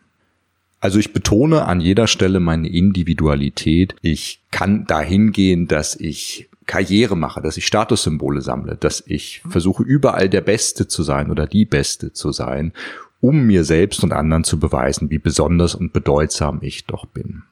Also 0.86 1.00
ich 1.00 1.12
betone 1.12 1.64
an 1.64 1.80
jeder 1.80 2.06
Stelle 2.06 2.38
meine 2.38 2.68
Individualität. 2.68 3.96
Ich 4.02 4.44
kann 4.52 4.84
dahin 4.86 5.32
gehen, 5.32 5.66
dass 5.66 5.96
ich 5.96 6.48
Karriere 6.66 7.16
mache, 7.16 7.42
dass 7.42 7.56
ich 7.56 7.66
Statussymbole 7.66 8.40
sammle, 8.40 8.76
dass 8.76 9.02
ich 9.04 9.42
versuche 9.48 9.82
überall 9.82 10.28
der 10.28 10.42
Beste 10.42 10.86
zu 10.86 11.02
sein 11.02 11.32
oder 11.32 11.48
die 11.48 11.64
Beste 11.64 12.12
zu 12.12 12.30
sein, 12.30 12.72
um 13.20 13.48
mir 13.48 13.64
selbst 13.64 14.04
und 14.04 14.12
anderen 14.12 14.44
zu 14.44 14.60
beweisen, 14.60 15.10
wie 15.10 15.18
besonders 15.18 15.74
und 15.74 15.92
bedeutsam 15.92 16.60
ich 16.62 16.86
doch 16.86 17.04
bin. 17.04 17.42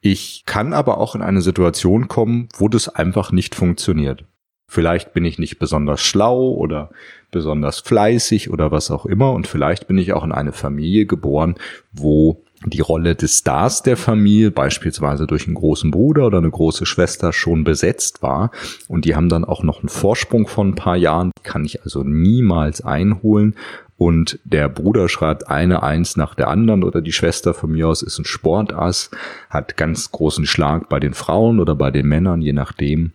Ich 0.00 0.44
kann 0.46 0.72
aber 0.72 0.96
auch 0.96 1.14
in 1.14 1.20
eine 1.20 1.42
Situation 1.42 2.08
kommen, 2.08 2.48
wo 2.56 2.70
das 2.70 2.88
einfach 2.88 3.32
nicht 3.32 3.54
funktioniert. 3.54 4.24
Vielleicht 4.66 5.12
bin 5.12 5.26
ich 5.26 5.38
nicht 5.38 5.58
besonders 5.58 6.00
schlau 6.00 6.52
oder 6.52 6.88
besonders 7.30 7.80
fleißig 7.80 8.48
oder 8.48 8.72
was 8.72 8.90
auch 8.90 9.04
immer 9.04 9.32
und 9.32 9.46
vielleicht 9.46 9.86
bin 9.88 9.98
ich 9.98 10.14
auch 10.14 10.24
in 10.24 10.32
eine 10.32 10.52
Familie 10.52 11.04
geboren, 11.04 11.56
wo 11.92 12.42
die 12.70 12.80
Rolle 12.80 13.14
des 13.14 13.38
Stars 13.38 13.82
der 13.82 13.96
Familie, 13.96 14.50
beispielsweise 14.50 15.26
durch 15.26 15.46
einen 15.46 15.54
großen 15.54 15.90
Bruder 15.90 16.26
oder 16.26 16.38
eine 16.38 16.50
große 16.50 16.86
Schwester, 16.86 17.32
schon 17.32 17.64
besetzt 17.64 18.22
war. 18.22 18.50
Und 18.88 19.04
die 19.04 19.14
haben 19.14 19.28
dann 19.28 19.44
auch 19.44 19.62
noch 19.62 19.80
einen 19.80 19.88
Vorsprung 19.88 20.46
von 20.46 20.70
ein 20.70 20.74
paar 20.74 20.96
Jahren, 20.96 21.30
kann 21.42 21.64
ich 21.64 21.82
also 21.82 22.02
niemals 22.02 22.84
einholen. 22.84 23.54
Und 23.98 24.38
der 24.44 24.68
Bruder 24.68 25.08
schreibt 25.08 25.48
eine 25.48 25.82
Eins 25.82 26.16
nach 26.16 26.34
der 26.34 26.48
anderen 26.48 26.84
oder 26.84 27.00
die 27.00 27.12
Schwester 27.12 27.54
von 27.54 27.72
mir 27.72 27.88
aus 27.88 28.02
ist 28.02 28.18
ein 28.18 28.26
Sportass, 28.26 29.10
hat 29.48 29.76
ganz 29.76 30.12
großen 30.12 30.44
Schlag 30.44 30.88
bei 30.88 31.00
den 31.00 31.14
Frauen 31.14 31.60
oder 31.60 31.74
bei 31.74 31.90
den 31.90 32.06
Männern, 32.06 32.42
je 32.42 32.52
nachdem. 32.52 33.12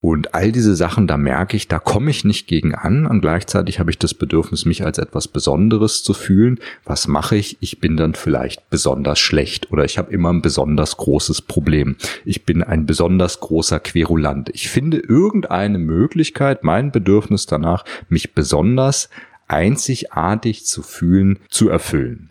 Und 0.00 0.32
all 0.32 0.52
diese 0.52 0.76
Sachen, 0.76 1.08
da 1.08 1.16
merke 1.16 1.56
ich, 1.56 1.66
da 1.66 1.80
komme 1.80 2.10
ich 2.10 2.24
nicht 2.24 2.46
gegen 2.46 2.72
an 2.72 3.04
und 3.04 3.20
gleichzeitig 3.20 3.80
habe 3.80 3.90
ich 3.90 3.98
das 3.98 4.14
Bedürfnis, 4.14 4.64
mich 4.64 4.84
als 4.84 4.98
etwas 4.98 5.26
Besonderes 5.26 6.04
zu 6.04 6.14
fühlen. 6.14 6.60
Was 6.84 7.08
mache 7.08 7.34
ich? 7.34 7.56
Ich 7.60 7.80
bin 7.80 7.96
dann 7.96 8.14
vielleicht 8.14 8.70
besonders 8.70 9.18
schlecht 9.18 9.72
oder 9.72 9.84
ich 9.84 9.98
habe 9.98 10.12
immer 10.12 10.32
ein 10.32 10.40
besonders 10.40 10.96
großes 10.98 11.42
Problem. 11.42 11.96
Ich 12.24 12.44
bin 12.44 12.62
ein 12.62 12.86
besonders 12.86 13.40
großer 13.40 13.80
Querulant. 13.80 14.50
Ich 14.54 14.68
finde 14.68 14.98
irgendeine 14.98 15.78
Möglichkeit, 15.78 16.62
mein 16.62 16.92
Bedürfnis 16.92 17.46
danach, 17.46 17.84
mich 18.08 18.34
besonders 18.34 19.08
einzigartig 19.48 20.64
zu 20.64 20.82
fühlen, 20.82 21.40
zu 21.48 21.70
erfüllen. 21.70 22.30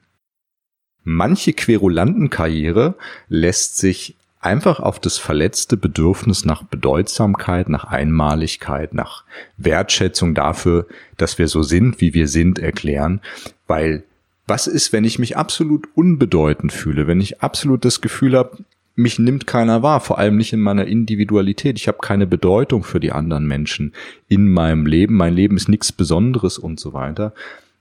Manche 1.03 1.51
Querulantenkarriere 1.51 2.95
lässt 3.27 3.77
sich 3.77 4.15
einfach 4.48 4.80
auf 4.80 5.00
das 5.00 5.18
verletzte 5.18 5.75
Bedürfnis 5.75 6.46
nach 6.46 6.63
Bedeutsamkeit, 6.63 7.68
nach 7.68 7.84
Einmaligkeit, 7.84 8.94
nach 8.94 9.25
Wertschätzung 9.58 10.34
dafür, 10.34 10.88
dass 11.18 11.38
wir 11.38 11.50
so 11.50 11.63
sind, 11.63 12.00
wie 12.00 12.13
wir 12.13 12.30
sind, 12.30 12.58
erklären. 12.58 13.20
Weil 13.68 14.04
was 14.48 14.68
ist, 14.68 14.94
wenn 14.94 15.04
ich 15.04 15.20
mich 15.20 15.36
absolut 15.36 15.89
unbedeutend 15.96 16.72
fühle, 16.72 17.08
wenn 17.08 17.20
ich 17.20 17.42
absolut 17.42 17.84
das 17.84 18.00
Gefühl 18.00 18.38
habe, 18.38 18.58
mich 18.96 19.20
nimmt 19.20 19.46
keiner 19.46 19.84
wahr, 19.84 20.00
vor 20.00 20.18
allem 20.18 20.38
nicht 20.38 20.54
in 20.54 20.62
meiner 20.62 20.88
Individualität. 20.88 21.77
Ich 21.77 21.88
habe 21.89 22.00
keine 22.01 22.25
Bedeutung 22.25 22.84
für 22.84 23.01
die 23.01 23.12
anderen 23.12 23.46
Menschen 23.46 23.94
in 24.30 24.50
meinem 24.50 24.86
Leben. 24.86 25.16
Mein 25.16 25.34
Leben 25.34 25.58
ist 25.58 25.68
nichts 25.68 25.92
Besonderes 25.92 26.58
und 26.58 26.80
so 26.80 26.94
weiter 26.94 27.34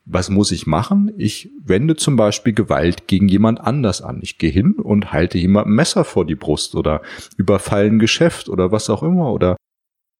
was 0.06 0.30
muss 0.30 0.52
ich 0.52 0.66
machen? 0.66 1.12
Ich 1.18 1.50
wende 1.62 1.96
zum 1.96 2.16
Beispiel 2.16 2.52
Gewalt 2.52 3.08
gegen 3.08 3.28
jemand 3.28 3.60
anders 3.60 4.02
an. 4.02 4.20
Ich 4.22 4.38
gehe 4.38 4.50
hin 4.50 4.74
und 4.74 5.12
halte 5.12 5.36
jemand 5.36 5.66
Messer 5.66 6.04
vor 6.04 6.24
die 6.24 6.36
Brust 6.36 6.76
oder 6.76 7.02
überfallen 7.36 7.98
Geschäft 7.98 8.48
oder 8.48 8.70
was 8.70 8.88
auch 8.88 9.02
immer 9.02 9.32
oder 9.32 9.56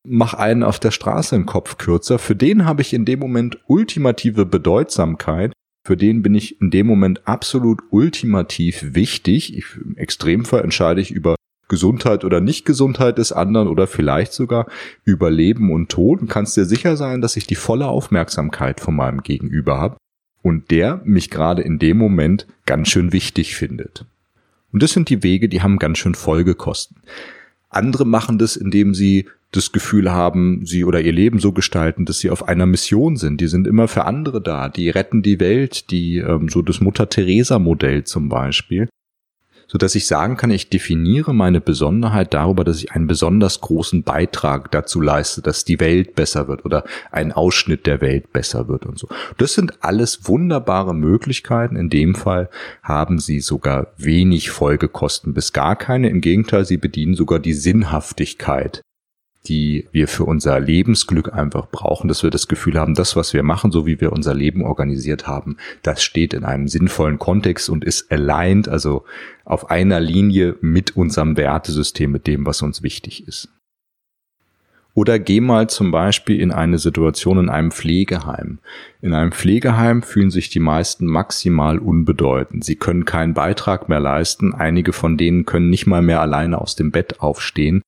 mach 0.03 0.33
einen 0.33 0.63
auf 0.63 0.79
der 0.79 0.91
Straße 0.91 1.35
im 1.35 1.45
Kopf 1.45 1.77
kürzer. 1.77 2.19
Für 2.19 2.35
den 2.35 2.65
habe 2.65 2.81
ich 2.81 2.93
in 2.93 3.05
dem 3.05 3.19
Moment 3.19 3.59
ultimative 3.67 4.45
Bedeutsamkeit. 4.45 5.53
Für 5.85 5.95
den 5.95 6.21
bin 6.21 6.35
ich 6.35 6.59
in 6.59 6.69
dem 6.69 6.85
Moment 6.85 7.25
absolut 7.25 7.81
ultimativ 7.89 8.93
wichtig. 8.93 9.57
Ich, 9.57 9.77
Im 9.77 9.95
Extremfall 9.95 10.63
entscheide 10.63 10.99
ich 10.99 11.11
über 11.11 11.35
Gesundheit 11.67 12.23
oder 12.23 12.39
Nicht-Gesundheit 12.39 13.17
des 13.17 13.31
anderen 13.31 13.67
oder 13.67 13.87
vielleicht 13.87 14.33
sogar 14.33 14.67
über 15.03 15.29
Leben 15.29 15.71
und 15.71 15.89
Tod 15.89 16.21
und 16.21 16.29
kannst 16.29 16.55
dir 16.57 16.65
sicher 16.65 16.95
sein, 16.97 17.21
dass 17.21 17.35
ich 17.35 17.47
die 17.47 17.55
volle 17.55 17.87
Aufmerksamkeit 17.87 18.79
von 18.79 18.95
meinem 18.95 19.21
Gegenüber 19.21 19.77
habe 19.77 19.97
und 20.41 20.71
der 20.71 21.01
mich 21.03 21.29
gerade 21.29 21.61
in 21.61 21.79
dem 21.79 21.97
Moment 21.97 22.47
ganz 22.65 22.89
schön 22.89 23.11
wichtig 23.11 23.55
findet. 23.55 24.05
Und 24.71 24.83
das 24.83 24.91
sind 24.91 25.09
die 25.09 25.23
Wege, 25.23 25.49
die 25.49 25.61
haben 25.61 25.79
ganz 25.79 25.97
schön 25.97 26.15
Folgekosten. 26.15 26.97
Andere 27.69 28.05
machen 28.05 28.37
das, 28.37 28.55
indem 28.55 28.93
sie 28.93 29.27
das 29.51 29.71
Gefühl 29.71 30.11
haben, 30.11 30.65
sie 30.65 30.83
oder 30.83 31.01
ihr 31.01 31.13
Leben 31.13 31.39
so 31.39 31.53
gestalten, 31.53 32.05
dass 32.05 32.19
sie 32.19 32.29
auf 32.29 32.47
einer 32.47 32.65
Mission 32.65 33.15
sind. 33.15 33.39
Die 33.39 33.47
sind 33.47 33.65
immer 33.65 33.87
für 33.87 34.05
andere 34.05 34.41
da. 34.41 34.67
Die 34.69 34.89
retten 34.89 35.21
die 35.21 35.39
Welt, 35.39 35.89
die 35.89 36.17
ähm, 36.17 36.49
so 36.49 36.61
das 36.61 36.81
Mutter 36.81 37.09
Teresa 37.09 37.57
Modell 37.57 38.03
zum 38.03 38.29
Beispiel 38.29 38.89
so 39.67 39.77
dass 39.77 39.95
ich 39.95 40.07
sagen 40.07 40.37
kann, 40.37 40.49
ich 40.49 40.69
definiere 40.69 41.33
meine 41.33 41.61
Besonderheit 41.61 42.33
darüber, 42.33 42.63
dass 42.63 42.81
ich 42.81 42.91
einen 42.91 43.07
besonders 43.07 43.61
großen 43.61 44.03
Beitrag 44.03 44.71
dazu 44.71 45.01
leiste, 45.01 45.41
dass 45.41 45.65
die 45.65 45.79
Welt 45.79 46.15
besser 46.15 46.47
wird 46.47 46.65
oder 46.65 46.83
ein 47.11 47.31
Ausschnitt 47.31 47.85
der 47.85 48.01
Welt 48.01 48.31
besser 48.31 48.67
wird 48.67 48.85
und 48.85 48.97
so. 48.97 49.07
Das 49.37 49.53
sind 49.53 49.83
alles 49.83 50.27
wunderbare 50.27 50.95
Möglichkeiten. 50.95 51.75
In 51.75 51.89
dem 51.89 52.15
Fall 52.15 52.49
haben 52.81 53.19
sie 53.19 53.41
sogar 53.41 53.87
wenig 53.97 54.49
Folgekosten 54.49 55.33
bis 55.33 55.53
gar 55.53 55.75
keine. 55.75 56.09
Im 56.09 56.21
Gegenteil, 56.21 56.65
sie 56.65 56.77
bedienen 56.77 57.15
sogar 57.15 57.39
die 57.39 57.53
Sinnhaftigkeit 57.53 58.81
die 59.47 59.87
wir 59.91 60.07
für 60.07 60.25
unser 60.25 60.59
Lebensglück 60.59 61.33
einfach 61.33 61.67
brauchen, 61.69 62.07
dass 62.07 62.23
wir 62.23 62.29
das 62.29 62.47
Gefühl 62.47 62.79
haben, 62.79 62.93
das, 62.93 63.15
was 63.15 63.33
wir 63.33 63.43
machen, 63.43 63.71
so 63.71 63.85
wie 63.85 64.01
wir 64.01 64.11
unser 64.11 64.33
Leben 64.33 64.63
organisiert 64.63 65.27
haben, 65.27 65.57
das 65.83 66.03
steht 66.03 66.33
in 66.33 66.43
einem 66.43 66.67
sinnvollen 66.67 67.19
Kontext 67.19 67.69
und 67.69 67.83
ist 67.83 68.11
aligned, 68.11 68.67
also 68.67 69.05
auf 69.45 69.69
einer 69.69 69.99
Linie 69.99 70.55
mit 70.61 70.95
unserem 70.97 71.37
Wertesystem, 71.37 72.11
mit 72.11 72.27
dem, 72.27 72.45
was 72.45 72.61
uns 72.61 72.83
wichtig 72.83 73.27
ist. 73.27 73.49
Oder 74.97 75.19
geh 75.19 75.41
mal 75.41 75.69
zum 75.69 75.91
Beispiel 75.91 76.41
in 76.41 76.51
eine 76.51 76.79
Situation 76.79 77.37
in 77.37 77.49
einem 77.49 77.69
Pflegeheim. 77.69 78.57
In 78.99 79.13
einem 79.13 79.31
Pflegeheim 79.31 80.01
fühlen 80.01 80.31
sich 80.31 80.49
die 80.49 80.59
meisten 80.59 81.05
maximal 81.05 81.77
unbedeutend. 81.77 82.65
Sie 82.65 82.77
können 82.77 83.05
keinen 83.05 83.35
Beitrag 83.35 83.89
mehr 83.89 83.99
leisten. 83.99 84.55
Einige 84.55 84.93
von 84.93 85.15
denen 85.15 85.45
können 85.45 85.69
nicht 85.69 85.85
mal 85.85 86.01
mehr 86.01 86.19
alleine 86.19 86.59
aus 86.59 86.75
dem 86.75 86.89
Bett 86.89 87.19
aufstehen. 87.19 87.83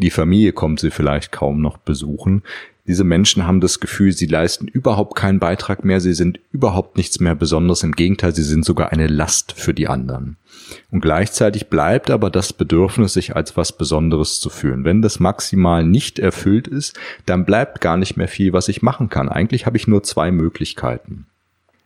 Die 0.00 0.10
Familie 0.10 0.52
kommt 0.52 0.80
sie 0.80 0.90
vielleicht 0.90 1.30
kaum 1.30 1.60
noch 1.60 1.76
besuchen. 1.76 2.42
Diese 2.86 3.04
Menschen 3.04 3.46
haben 3.46 3.60
das 3.60 3.80
Gefühl, 3.80 4.12
sie 4.12 4.26
leisten 4.26 4.66
überhaupt 4.66 5.14
keinen 5.14 5.38
Beitrag 5.38 5.84
mehr, 5.84 6.00
sie 6.00 6.14
sind 6.14 6.40
überhaupt 6.52 6.96
nichts 6.96 7.20
mehr 7.20 7.34
Besonderes, 7.34 7.82
im 7.82 7.92
Gegenteil, 7.92 8.34
sie 8.34 8.42
sind 8.42 8.64
sogar 8.64 8.92
eine 8.92 9.08
Last 9.08 9.52
für 9.52 9.74
die 9.74 9.88
anderen. 9.88 10.38
Und 10.90 11.02
gleichzeitig 11.02 11.68
bleibt 11.68 12.10
aber 12.10 12.30
das 12.30 12.54
Bedürfnis, 12.54 13.12
sich 13.12 13.36
als 13.36 13.58
was 13.58 13.76
Besonderes 13.76 14.40
zu 14.40 14.48
fühlen. 14.48 14.84
Wenn 14.84 15.02
das 15.02 15.20
maximal 15.20 15.84
nicht 15.84 16.18
erfüllt 16.18 16.66
ist, 16.66 16.98
dann 17.26 17.44
bleibt 17.44 17.82
gar 17.82 17.98
nicht 17.98 18.16
mehr 18.16 18.28
viel, 18.28 18.54
was 18.54 18.68
ich 18.68 18.80
machen 18.80 19.10
kann. 19.10 19.28
Eigentlich 19.28 19.66
habe 19.66 19.76
ich 19.76 19.86
nur 19.86 20.02
zwei 20.02 20.30
Möglichkeiten. 20.30 21.26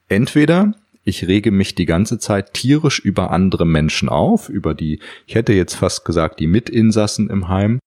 Entweder 0.09 0.73
ich 1.03 1.27
rege 1.27 1.51
mich 1.51 1.75
die 1.75 1.87
ganze 1.87 2.19
Zeit 2.19 2.55
tierisch 2.55 3.01
über 3.01 3.31
andere 3.31 3.67
Menschen 3.67 4.09
auf, 4.09 4.49
über 4.49 4.73
die, 4.73 5.01
ich 5.27 5.35
hätte 5.35 5.53
jetzt 5.53 5.75
fast 5.75 6.05
gesagt, 6.05 6.41
die 6.41 6.47
Mitinsassen 6.47 7.29
im 7.29 7.49
Heim, 7.49 7.79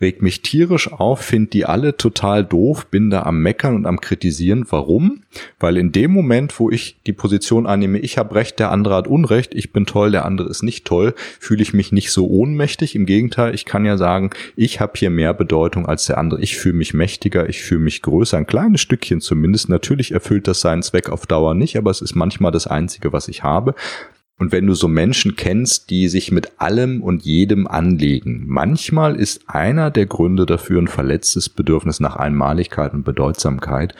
regt 0.00 0.22
mich 0.22 0.42
tierisch 0.42 0.92
auf, 0.92 1.20
finde 1.20 1.50
die 1.50 1.64
alle 1.64 1.96
total 1.96 2.44
doof, 2.44 2.86
bin 2.86 3.10
da 3.10 3.22
am 3.22 3.40
Meckern 3.40 3.76
und 3.76 3.86
am 3.86 4.00
Kritisieren. 4.00 4.66
Warum? 4.68 5.22
Weil 5.58 5.76
in 5.76 5.92
dem 5.92 6.10
Moment, 6.10 6.58
wo 6.58 6.70
ich 6.70 7.00
die 7.06 7.12
Position 7.12 7.66
annehme, 7.66 7.98
ich 7.98 8.18
habe 8.18 8.34
Recht, 8.34 8.58
der 8.58 8.70
andere 8.70 8.96
hat 8.96 9.06
Unrecht, 9.08 9.54
ich 9.54 9.72
bin 9.72 9.86
toll, 9.86 10.10
der 10.10 10.24
andere 10.24 10.48
ist 10.48 10.62
nicht 10.62 10.84
toll, 10.84 11.14
fühle 11.38 11.62
ich 11.62 11.74
mich 11.74 11.92
nicht 11.92 12.10
so 12.10 12.26
ohnmächtig. 12.28 12.94
Im 12.94 13.06
Gegenteil, 13.06 13.54
ich 13.54 13.64
kann 13.64 13.84
ja 13.84 13.96
sagen, 13.96 14.30
ich 14.56 14.80
habe 14.80 14.92
hier 14.96 15.10
mehr 15.10 15.32
Bedeutung 15.32 15.86
als 15.86 16.06
der 16.06 16.18
andere. 16.18 16.40
Ich 16.40 16.56
fühle 16.56 16.74
mich 16.74 16.92
mächtiger, 16.92 17.48
ich 17.48 17.62
fühle 17.62 17.80
mich 17.80 18.02
größer, 18.02 18.36
ein 18.36 18.46
kleines 18.46 18.80
Stückchen 18.80 19.20
zumindest. 19.20 19.68
Natürlich 19.68 20.12
erfüllt 20.12 20.48
das 20.48 20.60
seinen 20.60 20.82
Zweck 20.82 21.08
auf 21.08 21.26
Dauer 21.26 21.54
nicht, 21.54 21.76
aber 21.76 21.90
es 21.90 22.00
ist 22.00 22.14
manchmal 22.14 22.52
das 22.52 22.66
Einzige, 22.66 23.12
was 23.12 23.28
ich 23.28 23.42
habe. 23.42 23.74
Und 24.38 24.50
wenn 24.50 24.66
du 24.66 24.74
so 24.74 24.88
Menschen 24.88 25.36
kennst, 25.36 25.90
die 25.90 26.08
sich 26.08 26.32
mit 26.32 26.60
allem 26.60 27.02
und 27.02 27.22
jedem 27.22 27.68
anlegen, 27.68 28.44
manchmal 28.46 29.14
ist 29.14 29.48
einer 29.48 29.90
der 29.90 30.06
Gründe 30.06 30.44
dafür 30.44 30.82
ein 30.82 30.88
verletztes 30.88 31.48
Bedürfnis 31.48 32.00
nach 32.00 32.16
Einmaligkeit 32.16 32.92
und 32.94 33.04
Bedeutsamkeit, 33.04 33.94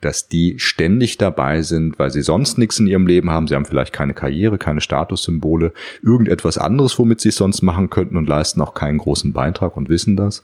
dass 0.00 0.28
die 0.28 0.58
ständig 0.58 1.18
dabei 1.18 1.60
sind, 1.60 1.98
weil 1.98 2.10
sie 2.10 2.22
sonst 2.22 2.56
nichts 2.56 2.78
in 2.78 2.86
ihrem 2.86 3.06
Leben 3.06 3.28
haben. 3.30 3.48
Sie 3.48 3.54
haben 3.54 3.66
vielleicht 3.66 3.92
keine 3.92 4.14
Karriere, 4.14 4.56
keine 4.56 4.80
Statussymbole, 4.80 5.74
irgendetwas 6.02 6.56
anderes, 6.56 6.98
womit 6.98 7.20
sie 7.20 7.28
es 7.28 7.36
sonst 7.36 7.60
machen 7.60 7.90
könnten 7.90 8.16
und 8.16 8.26
leisten 8.26 8.62
auch 8.62 8.72
keinen 8.72 8.96
großen 8.96 9.34
Beitrag 9.34 9.76
und 9.76 9.90
wissen 9.90 10.16
das 10.16 10.42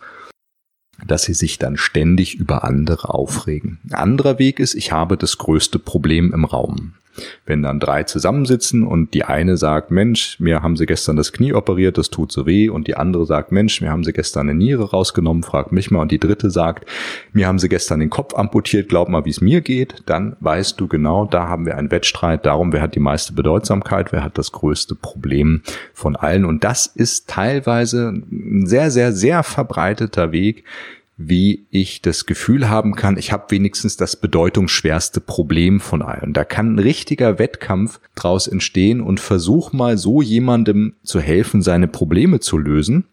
dass 1.07 1.25
sie 1.25 1.35
sich 1.35 1.59
dann 1.59 1.77
ständig 1.77 2.37
über 2.37 2.65
andere 2.65 3.11
aufregen. 3.11 3.79
Ein 3.85 3.95
anderer 3.95 4.39
Weg 4.39 4.61
ist, 4.61 4.75
ich 4.75 4.93
habe 4.93 5.17
das 5.17 5.39
größte 5.39 5.79
Problem 5.79 6.33
im 6.33 6.45
Raum. 6.45 6.95
Wenn 7.45 7.63
dann 7.63 7.81
drei 7.81 8.03
zusammensitzen 8.05 8.87
und 8.87 9.15
die 9.15 9.25
eine 9.25 9.57
sagt, 9.57 9.91
Mensch, 9.91 10.39
mir 10.41 10.63
haben 10.63 10.77
sie 10.77 10.87
gestern 10.87 11.17
das 11.17 11.33
Knie 11.33 11.53
operiert, 11.53 11.99
das 11.99 12.11
tut 12.11 12.33
so 12.33 12.47
weh, 12.47 12.69
und 12.69 12.87
die 12.87 12.97
andere 12.97 13.27
sagt, 13.27 13.53
Mensch, 13.53 13.81
mir 13.81 13.91
haben 13.91 14.05
sie 14.05 14.13
gestern 14.13 14.49
eine 14.49 14.59
Niere 14.59 14.91
rausgenommen, 14.91 15.43
frag 15.43 15.73
mich 15.73 15.91
mal, 15.91 16.03
und 16.03 16.13
die 16.13 16.19
dritte 16.19 16.51
sagt, 16.51 16.89
mir 17.33 17.47
haben 17.47 17.59
sie 17.59 17.69
gestern 17.69 18.01
den 18.01 18.11
Kopf 18.11 18.35
amputiert, 18.35 18.89
glaub 18.89 19.09
mal, 19.09 19.25
wie 19.25 19.31
es 19.31 19.41
mir 19.41 19.61
geht, 19.61 20.03
dann 20.07 20.37
weißt 20.41 20.81
du 20.81 20.89
genau, 20.89 21.25
da 21.27 21.49
haben 21.49 21.67
wir 21.67 21.77
einen 21.77 21.91
Wettstreit 21.91 22.47
darum, 22.47 22.73
wer 22.73 22.83
hat 22.83 22.95
die 22.95 23.01
meiste 23.01 23.33
Bedeutsamkeit, 23.33 24.13
wer 24.13 24.23
hat 24.23 24.39
das 24.39 24.53
größte 24.53 24.95
Problem 24.95 25.63
von 25.93 26.17
allen. 26.17 26.45
Und 26.45 26.65
das 26.65 26.87
ist 26.87 27.29
teilweise 27.29 28.09
ein 28.09 28.67
sehr, 28.67 28.91
sehr, 28.91 29.13
sehr 29.13 29.43
verbreiteter 29.43 30.33
Weg, 30.33 30.65
wie 31.17 31.67
ich 31.71 32.03
das 32.03 32.27
Gefühl 32.27 32.69
haben 32.69 32.95
kann, 32.95 33.17
ich 33.17 33.33
habe 33.33 33.47
wenigstens 33.49 33.97
das 33.97 34.17
bedeutungsschwerste 34.17 35.21
Problem 35.21 35.81
von 35.81 36.03
allen. 36.03 36.35
Da 36.35 36.45
kann 36.45 36.75
ein 36.75 36.79
richtiger 36.79 37.39
Wettkampf 37.39 38.01
draus 38.15 38.47
entstehen 38.47 39.01
und 39.01 39.19
versuch 39.19 39.73
mal 39.73 39.97
so 39.97 40.21
jemandem 40.21 40.95
zu 41.03 41.21
helfen, 41.21 41.63
seine 41.63 41.89
Probleme 41.89 42.41
zu 42.41 42.59
lösen. 42.59 43.07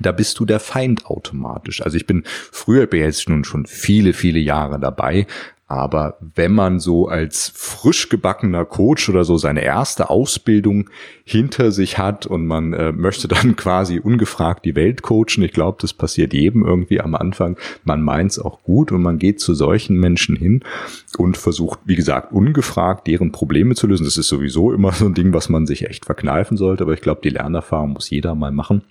Da 0.00 0.12
bist 0.12 0.38
du 0.38 0.44
der 0.44 0.60
Feind 0.60 1.06
automatisch. 1.06 1.82
Also 1.82 1.96
ich 1.96 2.06
bin 2.06 2.24
früher, 2.26 2.86
bin 2.86 3.00
jetzt 3.00 3.28
nun 3.28 3.44
schon 3.44 3.64
viele, 3.66 4.12
viele 4.12 4.40
Jahre 4.40 4.78
dabei, 4.78 5.26
aber 5.68 6.16
wenn 6.20 6.52
man 6.52 6.78
so 6.78 7.08
als 7.08 7.50
frisch 7.52 8.08
gebackener 8.08 8.64
Coach 8.64 9.08
oder 9.08 9.24
so 9.24 9.36
seine 9.36 9.64
erste 9.64 10.10
Ausbildung 10.10 10.90
hinter 11.24 11.72
sich 11.72 11.98
hat 11.98 12.24
und 12.24 12.46
man 12.46 12.72
äh, 12.72 12.92
möchte 12.92 13.26
dann 13.28 13.56
quasi 13.56 13.98
ungefragt 13.98 14.64
die 14.64 14.76
Welt 14.76 15.02
coachen, 15.02 15.42
ich 15.42 15.52
glaube, 15.52 15.78
das 15.80 15.92
passiert 15.92 16.32
jedem 16.32 16.64
irgendwie 16.64 17.00
am 17.00 17.16
Anfang. 17.16 17.56
Man 17.82 18.02
meint's 18.02 18.38
auch 18.38 18.62
gut 18.62 18.92
und 18.92 19.02
man 19.02 19.18
geht 19.18 19.40
zu 19.40 19.54
solchen 19.54 19.98
Menschen 19.98 20.36
hin 20.36 20.62
und 21.18 21.36
versucht, 21.36 21.80
wie 21.84 21.96
gesagt, 21.96 22.32
ungefragt 22.32 23.08
deren 23.08 23.32
Probleme 23.32 23.74
zu 23.74 23.88
lösen. 23.88 24.04
Das 24.04 24.16
ist 24.16 24.28
sowieso 24.28 24.72
immer 24.72 24.92
so 24.92 25.06
ein 25.06 25.14
Ding, 25.14 25.32
was 25.32 25.48
man 25.48 25.66
sich 25.66 25.88
echt 25.88 26.06
verkneifen 26.06 26.56
sollte, 26.56 26.84
aber 26.84 26.92
ich 26.92 27.00
glaube, 27.00 27.22
die 27.24 27.30
Lernerfahrung 27.30 27.94
muss 27.94 28.10
jeder 28.10 28.36
mal 28.36 28.52
machen. 28.52 28.82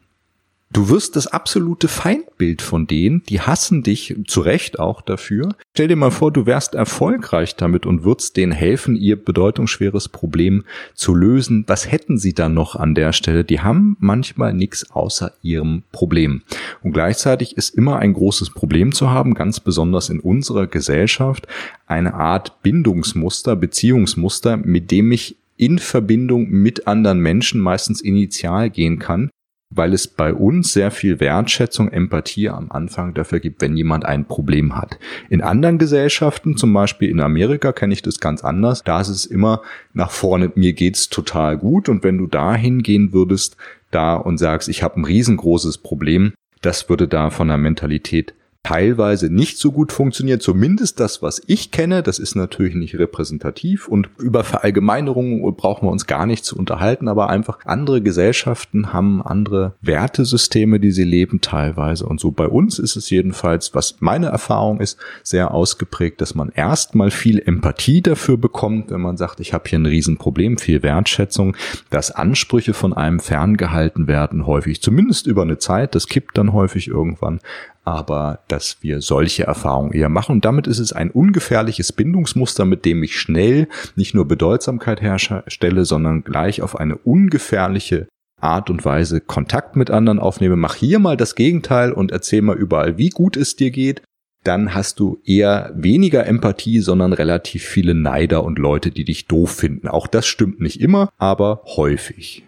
Du 0.74 0.89
wirst 0.89 1.15
das 1.15 1.27
absolute 1.27 1.88
Feindbild 1.88 2.62
von 2.62 2.88
denen, 2.88 3.24
die 3.29 3.39
hassen 3.39 3.84
dich 3.84 4.15
zu 4.27 4.41
Recht 4.41 4.77
auch 4.79 5.01
dafür. 5.01 5.55
Stell 5.74 5.88
dir 5.88 5.95
mal 5.95 6.12
vor, 6.12 6.34
du 6.34 6.48
wärst 6.48 6.74
erfolgreich 6.74 7.55
damit 7.55 7.86
und 7.86 8.03
würdest 8.03 8.36
denen 8.36 8.51
helfen, 8.51 8.95
ihr 8.95 9.15
bedeutungsschweres 9.15 10.10
Problem 10.10 10.65
zu 10.93 11.13
lösen. 11.13 11.63
Was 11.67 11.89
hätten 11.89 12.17
sie 12.17 12.34
dann 12.34 12.55
noch 12.55 12.75
an 12.75 12.95
der 12.95 13.13
Stelle? 13.13 13.45
Die 13.45 13.62
haben 13.62 13.95
manchmal 14.00 14.53
nichts 14.53 14.91
außer 14.91 15.31
ihrem 15.43 15.84
Problem. 15.91 16.41
Und 16.81 16.93
gleichzeitig 16.93 17.55
ist 17.55 17.75
immer 17.75 18.00
ein 18.00 18.13
großes 18.13 18.50
Problem 18.50 18.91
zu 18.91 19.12
haben, 19.12 19.36
ganz 19.36 19.60
besonders 19.60 20.10
in 20.10 20.19
unserer 20.19 20.67
Gesellschaft, 20.67 21.48
eine 21.86 22.15
Art 22.15 22.63
Bindungsmuster, 22.63 23.55
Beziehungsmuster, 23.55 24.57
mit 24.57 24.91
dem 24.91 25.12
ich 25.12 25.38
in 25.57 25.79
Verbindung 25.79 26.50
mit 26.50 26.86
anderen 26.86 27.19
Menschen 27.19 27.62
meistens 27.62 28.01
initial 28.01 28.69
gehen 28.69 29.00
kann 29.00 29.29
weil 29.75 29.94
es 29.94 30.08
bei 30.08 30.34
uns 30.34 30.74
sehr 30.74 30.91
viel 30.91 31.20
Wertschätzung, 31.20 31.89
Empathie 31.89 32.50
am 32.50 32.72
Anfang 32.72 33.13
dafür 33.13 33.39
gibt, 33.39 33.62
wenn 33.62 33.75
jemand 33.75 34.05
ein 34.05 34.25
Problem 34.25 34.75
hat. 34.75 34.98
In 35.29 35.41
anderen 35.41 35.77
Gesellschaften, 35.77 36.58
zum 36.58 36.74
Beispiel 36.74 37.10
in 37.10 37.20
Amerika, 37.20 37.72
kenne 37.74 37.94
ich 37.94 38.01
das 38.01 38.20
ganz 38.20 38.44
anders. 38.44 38.84
Da 38.84 39.01
ist 39.01 39.10
es 39.10 39.25
immer 39.25 39.62
nach 39.94 40.12
vorne, 40.12 40.51
mir 40.55 40.74
geht's 40.74 41.10
total 41.10 41.58
gut 41.58 41.89
und 41.89 42.03
wenn 42.03 42.17
du 42.17 42.27
da 42.27 42.55
hingehen 42.55 43.13
würdest, 43.13 43.58
da 43.91 44.15
und 44.15 44.38
sagst, 44.38 44.70
ich 44.70 44.84
habe 44.84 45.00
ein 45.00 45.05
riesengroßes 45.05 45.77
Problem, 45.79 46.34
das 46.62 46.89
würde 46.89 47.08
da 47.08 47.29
von 47.29 47.48
der 47.48 47.58
Mentalität 47.58 48.34
teilweise 48.65 49.31
nicht 49.31 49.60
so 49.60 49.72
gut 49.72 49.91
funktioniert, 49.91 50.41
zumindest 50.41 51.00
das, 51.00 51.22
was 51.22 51.39
ich 51.45 51.69
kenne, 51.69 52.01
das 52.01 52.17
ist 52.17 52.34
natürlich 52.34 52.74
nicht 52.74 52.98
repräsentativ. 52.98 53.88
Und 53.88 54.10
über 54.17 54.43
Verallgemeinerungen 54.43 55.55
brauchen 55.55 55.88
wir 55.88 55.91
uns 55.91 56.07
gar 56.07 56.25
nicht 56.25 56.43
zu 56.43 56.57
unterhalten, 56.57 57.07
aber 57.07 57.29
einfach 57.29 57.60
andere 57.65 58.01
Gesellschaften 58.01 58.91
haben 58.91 59.22
andere 59.22 59.75
Wertesysteme, 59.81 60.79
die 60.79 60.89
sie 60.89 61.03
leben 61.03 61.41
teilweise. 61.41 62.07
Und 62.07 62.19
so 62.19 62.31
bei 62.31 62.48
uns 62.48 62.79
ist 62.79 62.95
es 62.95 63.12
jedenfalls, 63.12 63.75
was 63.75 63.98
meine 64.00 64.27
Erfahrung 64.27 64.79
ist, 64.79 64.98
sehr 65.22 65.53
ausgeprägt, 65.53 66.19
dass 66.19 66.34
man 66.34 66.50
erstmal 66.50 67.12
viel 67.12 67.38
Empathie 67.38 68.01
dafür 68.01 68.38
bekommt, 68.38 68.89
wenn 68.89 69.01
man 69.01 69.15
sagt, 69.15 69.41
ich 69.41 69.53
habe 69.53 69.69
hier 69.69 69.77
ein 69.77 69.86
Riesenproblem, 69.86 70.57
viel 70.57 70.81
Wertschätzung, 70.81 71.55
dass 71.91 72.10
Ansprüche 72.10 72.74
von 72.74 72.93
einem 72.93 73.19
ferngehalten 73.19 74.07
werden, 74.07 74.48
häufig, 74.48 74.81
zumindest 74.81 75.27
über 75.27 75.43
eine 75.43 75.60
Zeit, 75.60 75.93
das 75.93 76.07
kippt 76.07 76.36
dann 76.39 76.51
häufig 76.51 76.88
irgendwann, 76.88 77.39
aber 77.85 78.39
dass 78.47 78.77
wir 78.81 78.99
solche 79.01 79.43
Erfahrungen 79.43 79.93
eher 79.93 80.09
machen. 80.09 80.33
Und 80.33 80.45
damit 80.45 80.67
ist 80.67 80.79
es 80.79 80.91
ein 80.91 81.11
ungefährliches 81.11 81.93
Bindungsmuster, 81.93 82.65
mit 82.65 82.83
dem 82.83 83.03
ich 83.03 83.17
schnell 83.17 83.67
nicht 83.95 84.15
nur 84.15 84.27
Bedeutsamkeit 84.27 85.01
herstelle, 85.01 85.85
sondern 85.85 86.23
gleich 86.23 86.61
auf 86.61 86.77
eine 86.77 86.97
ungefährliche 86.97 88.07
Art 88.41 88.69
und 88.69 88.83
Weise 88.83 89.21
Kontakt 89.21 89.75
mit 89.75 89.91
anderen 89.91 90.19
aufnehme. 90.19 90.55
Mach 90.55 90.75
hier 90.75 90.99
mal 90.99 91.15
das 91.15 91.35
Gegenteil 91.35 91.93
und 91.93 92.11
erzähl 92.11 92.41
mal 92.41 92.57
überall, 92.57 92.97
wie 92.97 93.09
gut 93.09 93.37
es 93.37 93.55
dir 93.55 93.71
geht. 93.71 94.01
Dann 94.43 94.75
hast 94.75 94.99
du 94.99 95.21
eher 95.23 95.71
weniger 95.75 96.25
Empathie, 96.25 96.79
sondern 96.79 97.13
relativ 97.13 97.63
viele 97.63 97.95
Neider 97.95 98.43
und 98.43 98.59
Leute, 98.59 98.91
die 98.91 99.05
dich 99.05 99.27
doof 99.27 99.51
finden. 99.51 99.87
Auch 99.87 100.05
das 100.07 100.27
stimmt 100.27 100.59
nicht 100.59 100.81
immer, 100.81 101.09
aber 101.17 101.63
häufig. 101.65 102.45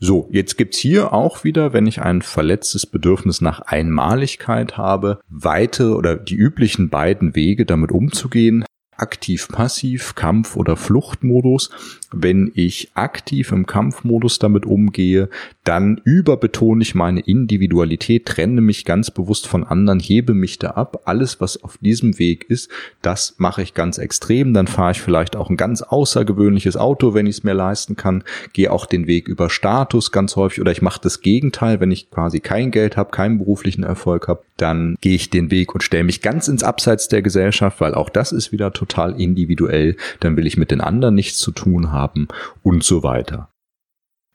So, 0.00 0.28
jetzt 0.30 0.56
gibt's 0.56 0.78
hier 0.78 1.12
auch 1.12 1.42
wieder, 1.42 1.72
wenn 1.72 1.86
ich 1.88 2.00
ein 2.00 2.22
verletztes 2.22 2.86
Bedürfnis 2.86 3.40
nach 3.40 3.60
Einmaligkeit 3.60 4.76
habe, 4.76 5.20
weite 5.28 5.96
oder 5.96 6.16
die 6.16 6.36
üblichen 6.36 6.88
beiden 6.88 7.34
Wege 7.34 7.66
damit 7.66 7.90
umzugehen 7.90 8.64
aktiv-passiv, 8.98 10.14
Kampf- 10.14 10.56
oder 10.56 10.76
Fluchtmodus. 10.76 11.70
Wenn 12.10 12.50
ich 12.54 12.90
aktiv 12.94 13.52
im 13.52 13.66
Kampfmodus 13.66 14.38
damit 14.38 14.64
umgehe, 14.64 15.28
dann 15.64 16.00
überbetone 16.04 16.82
ich 16.82 16.94
meine 16.94 17.20
Individualität, 17.20 18.26
trenne 18.26 18.60
mich 18.60 18.84
ganz 18.84 19.10
bewusst 19.10 19.46
von 19.46 19.64
anderen, 19.64 20.00
hebe 20.00 20.34
mich 20.34 20.58
da 20.58 20.70
ab. 20.70 21.02
Alles, 21.04 21.40
was 21.40 21.62
auf 21.62 21.76
diesem 21.78 22.18
Weg 22.18 22.46
ist, 22.48 22.70
das 23.02 23.34
mache 23.38 23.62
ich 23.62 23.74
ganz 23.74 23.98
extrem. 23.98 24.54
Dann 24.54 24.66
fahre 24.66 24.92
ich 24.92 25.00
vielleicht 25.00 25.36
auch 25.36 25.50
ein 25.50 25.58
ganz 25.58 25.82
außergewöhnliches 25.82 26.76
Auto, 26.76 27.14
wenn 27.14 27.26
ich 27.26 27.36
es 27.36 27.44
mir 27.44 27.54
leisten 27.54 27.96
kann. 27.96 28.24
Gehe 28.52 28.72
auch 28.72 28.86
den 28.86 29.06
Weg 29.06 29.28
über 29.28 29.50
Status 29.50 30.10
ganz 30.10 30.36
häufig 30.36 30.60
oder 30.60 30.72
ich 30.72 30.82
mache 30.82 31.00
das 31.02 31.20
Gegenteil, 31.20 31.80
wenn 31.80 31.90
ich 31.90 32.10
quasi 32.10 32.40
kein 32.40 32.70
Geld 32.70 32.96
habe, 32.96 33.10
keinen 33.10 33.38
beruflichen 33.38 33.82
Erfolg 33.82 34.28
habe, 34.28 34.42
dann 34.56 34.96
gehe 35.00 35.14
ich 35.14 35.30
den 35.30 35.50
Weg 35.50 35.74
und 35.74 35.82
stelle 35.82 36.04
mich 36.04 36.20
ganz 36.22 36.48
ins 36.48 36.64
Abseits 36.64 37.08
der 37.08 37.22
Gesellschaft, 37.22 37.80
weil 37.80 37.94
auch 37.94 38.08
das 38.08 38.32
ist 38.32 38.50
wieder 38.52 38.72
total 38.72 38.87
individuell. 38.96 39.96
Dann 40.20 40.36
will 40.36 40.46
ich 40.46 40.56
mit 40.56 40.70
den 40.70 40.80
anderen 40.80 41.14
nichts 41.14 41.38
zu 41.38 41.52
tun 41.52 41.92
haben 41.92 42.28
und 42.62 42.84
so 42.84 43.02
weiter. 43.02 43.50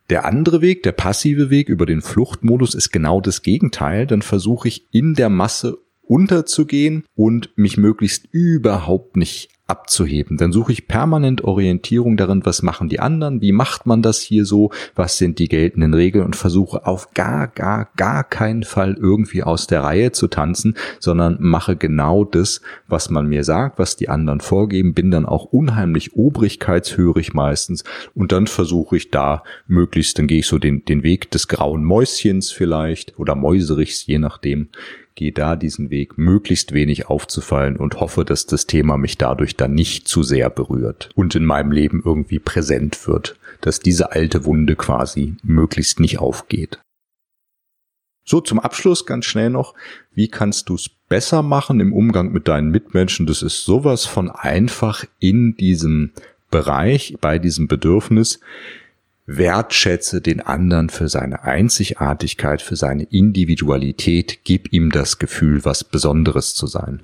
Der 0.09 0.25
andere 0.25 0.61
Weg, 0.61 0.83
der 0.83 0.91
passive 0.91 1.49
Weg 1.49 1.69
über 1.69 1.85
den 1.85 2.01
Fluchtmodus 2.01 2.75
ist 2.75 2.91
genau 2.91 3.21
das 3.21 3.41
Gegenteil. 3.41 4.05
Dann 4.05 4.21
versuche 4.21 4.67
ich 4.67 4.87
in 4.91 5.15
der 5.15 5.29
Masse 5.29 5.77
unterzugehen 6.01 7.05
und 7.15 7.57
mich 7.57 7.77
möglichst 7.77 8.27
überhaupt 8.31 9.15
nicht 9.15 9.49
abzuheben. 9.73 10.37
Dann 10.37 10.51
suche 10.51 10.71
ich 10.71 10.87
permanent 10.87 11.43
Orientierung 11.43 12.15
darin, 12.15 12.45
was 12.45 12.61
machen 12.61 12.89
die 12.89 12.99
anderen, 12.99 13.41
wie 13.41 13.51
macht 13.51 13.87
man 13.87 14.03
das 14.03 14.19
hier 14.19 14.45
so, 14.45 14.69
was 14.93 15.17
sind 15.17 15.39
die 15.39 15.47
geltenden 15.47 15.95
Regeln 15.95 16.23
und 16.23 16.35
versuche 16.35 16.85
auf 16.85 17.15
gar, 17.15 17.47
gar, 17.47 17.89
gar 17.97 18.23
keinen 18.23 18.61
Fall 18.61 18.95
irgendwie 18.99 19.41
aus 19.41 19.65
der 19.65 19.81
Reihe 19.81 20.11
zu 20.11 20.27
tanzen, 20.27 20.75
sondern 20.99 21.37
mache 21.39 21.75
genau 21.75 22.23
das, 22.23 22.61
was 22.87 23.09
man 23.09 23.25
mir 23.25 23.43
sagt, 23.43 23.79
was 23.79 23.95
die 23.95 24.09
anderen 24.09 24.41
vorgeben, 24.41 24.93
bin 24.93 25.09
dann 25.09 25.25
auch 25.25 25.45
unheimlich 25.45 26.15
obrigkeitshörig 26.15 27.33
meistens 27.33 27.83
und 28.13 28.31
dann 28.31 28.45
versuche 28.45 28.95
ich 28.95 29.09
da 29.09 29.43
möglichst, 29.65 30.19
dann 30.19 30.27
gehe 30.27 30.39
ich 30.39 30.47
so 30.47 30.59
den, 30.59 30.85
den 30.85 31.01
Weg 31.01 31.31
des 31.31 31.47
grauen 31.47 31.83
Mäuschens 31.83 32.51
vielleicht 32.51 33.17
oder 33.17 33.33
Mäuserichs, 33.33 34.05
je 34.05 34.19
nachdem, 34.19 34.69
gehe 35.15 35.31
da 35.31 35.55
diesen 35.55 35.89
Weg, 35.89 36.17
möglichst 36.17 36.73
wenig 36.73 37.07
aufzufallen 37.07 37.77
und 37.77 37.99
hoffe, 37.99 38.25
dass 38.25 38.45
das 38.45 38.67
Thema 38.67 38.97
mich 38.97 39.17
dadurch 39.17 39.55
dann 39.55 39.73
nicht 39.73 40.07
zu 40.07 40.23
sehr 40.23 40.49
berührt 40.49 41.09
und 41.15 41.35
in 41.35 41.45
meinem 41.45 41.71
Leben 41.71 42.01
irgendwie 42.03 42.39
präsent 42.39 43.07
wird, 43.07 43.37
dass 43.61 43.79
diese 43.79 44.11
alte 44.11 44.45
Wunde 44.45 44.75
quasi 44.75 45.35
möglichst 45.43 45.99
nicht 45.99 46.19
aufgeht. 46.19 46.79
So, 48.25 48.39
zum 48.39 48.59
Abschluss 48.59 49.05
ganz 49.05 49.25
schnell 49.25 49.49
noch, 49.49 49.73
wie 50.13 50.29
kannst 50.29 50.69
du 50.69 50.75
es 50.75 50.89
besser 51.09 51.41
machen 51.43 51.79
im 51.81 51.91
Umgang 51.91 52.31
mit 52.31 52.47
deinen 52.47 52.71
Mitmenschen? 52.71 53.25
Das 53.25 53.41
ist 53.41 53.65
sowas 53.65 54.05
von 54.05 54.31
einfach 54.31 55.03
in 55.19 55.55
diesem 55.57 56.11
Bereich, 56.49 57.17
bei 57.19 57.39
diesem 57.39 57.67
Bedürfnis 57.67 58.39
wertschätze 59.25 60.21
den 60.21 60.41
anderen 60.41 60.89
für 60.89 61.07
seine 61.07 61.43
Einzigartigkeit, 61.43 62.61
für 62.61 62.75
seine 62.75 63.03
Individualität, 63.03 64.39
gib 64.43 64.73
ihm 64.73 64.91
das 64.91 65.19
Gefühl, 65.19 65.63
was 65.65 65.83
Besonderes 65.83 66.55
zu 66.55 66.67
sein. 66.67 67.01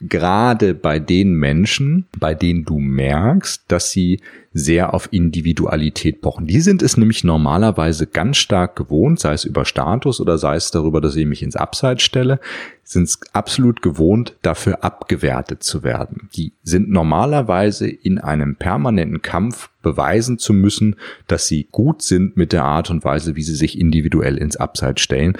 Gerade 0.00 0.74
bei 0.74 0.98
den 0.98 1.34
Menschen, 1.34 2.06
bei 2.18 2.34
denen 2.34 2.64
du 2.64 2.78
merkst, 2.78 3.64
dass 3.68 3.92
sie 3.92 4.20
sehr 4.52 4.92
auf 4.92 5.08
Individualität 5.12 6.20
pochen. 6.20 6.46
Die 6.46 6.60
sind 6.60 6.82
es 6.82 6.96
nämlich 6.96 7.22
normalerweise 7.22 8.08
ganz 8.08 8.36
stark 8.38 8.74
gewohnt, 8.74 9.20
sei 9.20 9.34
es 9.34 9.44
über 9.44 9.64
Status 9.64 10.20
oder 10.20 10.36
sei 10.36 10.56
es 10.56 10.72
darüber, 10.72 11.00
dass 11.00 11.14
ich 11.14 11.26
mich 11.26 11.42
ins 11.42 11.54
Abseits 11.54 12.02
stelle, 12.02 12.40
sind 12.82 13.04
es 13.04 13.20
absolut 13.32 13.82
gewohnt, 13.82 14.36
dafür 14.42 14.82
abgewertet 14.82 15.62
zu 15.62 15.84
werden. 15.84 16.28
Die 16.36 16.52
sind 16.64 16.90
normalerweise 16.90 17.88
in 17.88 18.18
einem 18.18 18.56
permanenten 18.56 19.22
Kampf 19.22 19.70
beweisen 19.80 20.38
zu 20.38 20.52
müssen, 20.52 20.96
dass 21.28 21.46
sie 21.46 21.68
gut 21.70 22.02
sind 22.02 22.36
mit 22.36 22.52
der 22.52 22.64
Art 22.64 22.90
und 22.90 23.04
Weise, 23.04 23.36
wie 23.36 23.42
sie 23.42 23.56
sich 23.56 23.78
individuell 23.78 24.38
ins 24.38 24.56
Abseits 24.56 25.02
stellen. 25.02 25.38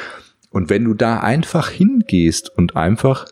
Und 0.50 0.70
wenn 0.70 0.84
du 0.84 0.94
da 0.94 1.18
einfach 1.18 1.68
hingehst 1.68 2.56
und 2.56 2.76
einfach 2.76 3.26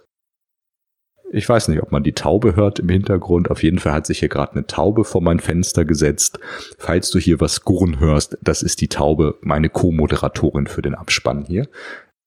ich 1.33 1.49
weiß 1.49 1.69
nicht, 1.69 1.83
ob 1.83 1.93
man 1.93 2.03
die 2.03 2.13
Taube 2.13 2.57
hört 2.57 2.79
im 2.79 2.91
Hintergrund. 2.91 3.51
Auf 3.51 3.63
jeden 3.63 3.79
Fall 3.79 3.93
hat 3.93 4.07
sich 4.07 4.19
hier 4.19 4.29
gerade 4.29 4.53
eine 4.53 4.67
Taube 4.67 5.05
vor 5.05 5.23
mein 5.23 5.41
Fenster 5.41 5.85
gesetzt. 5.85 6.39
Falls 6.79 7.11
du 7.11 7.19
hier 7.19 7.41
was 7.41 7.63
gurren 7.63 7.99
hörst, 7.99 8.37
das 8.43 8.63
ist 8.63 8.83
die 8.83 8.89
Taube, 8.89 9.37
meine 9.41 9.71
Co-Moderatorin 9.71 10.67
für 10.67 10.83
den 10.83 10.95
Abspann 10.95 11.45
hier. 11.47 11.69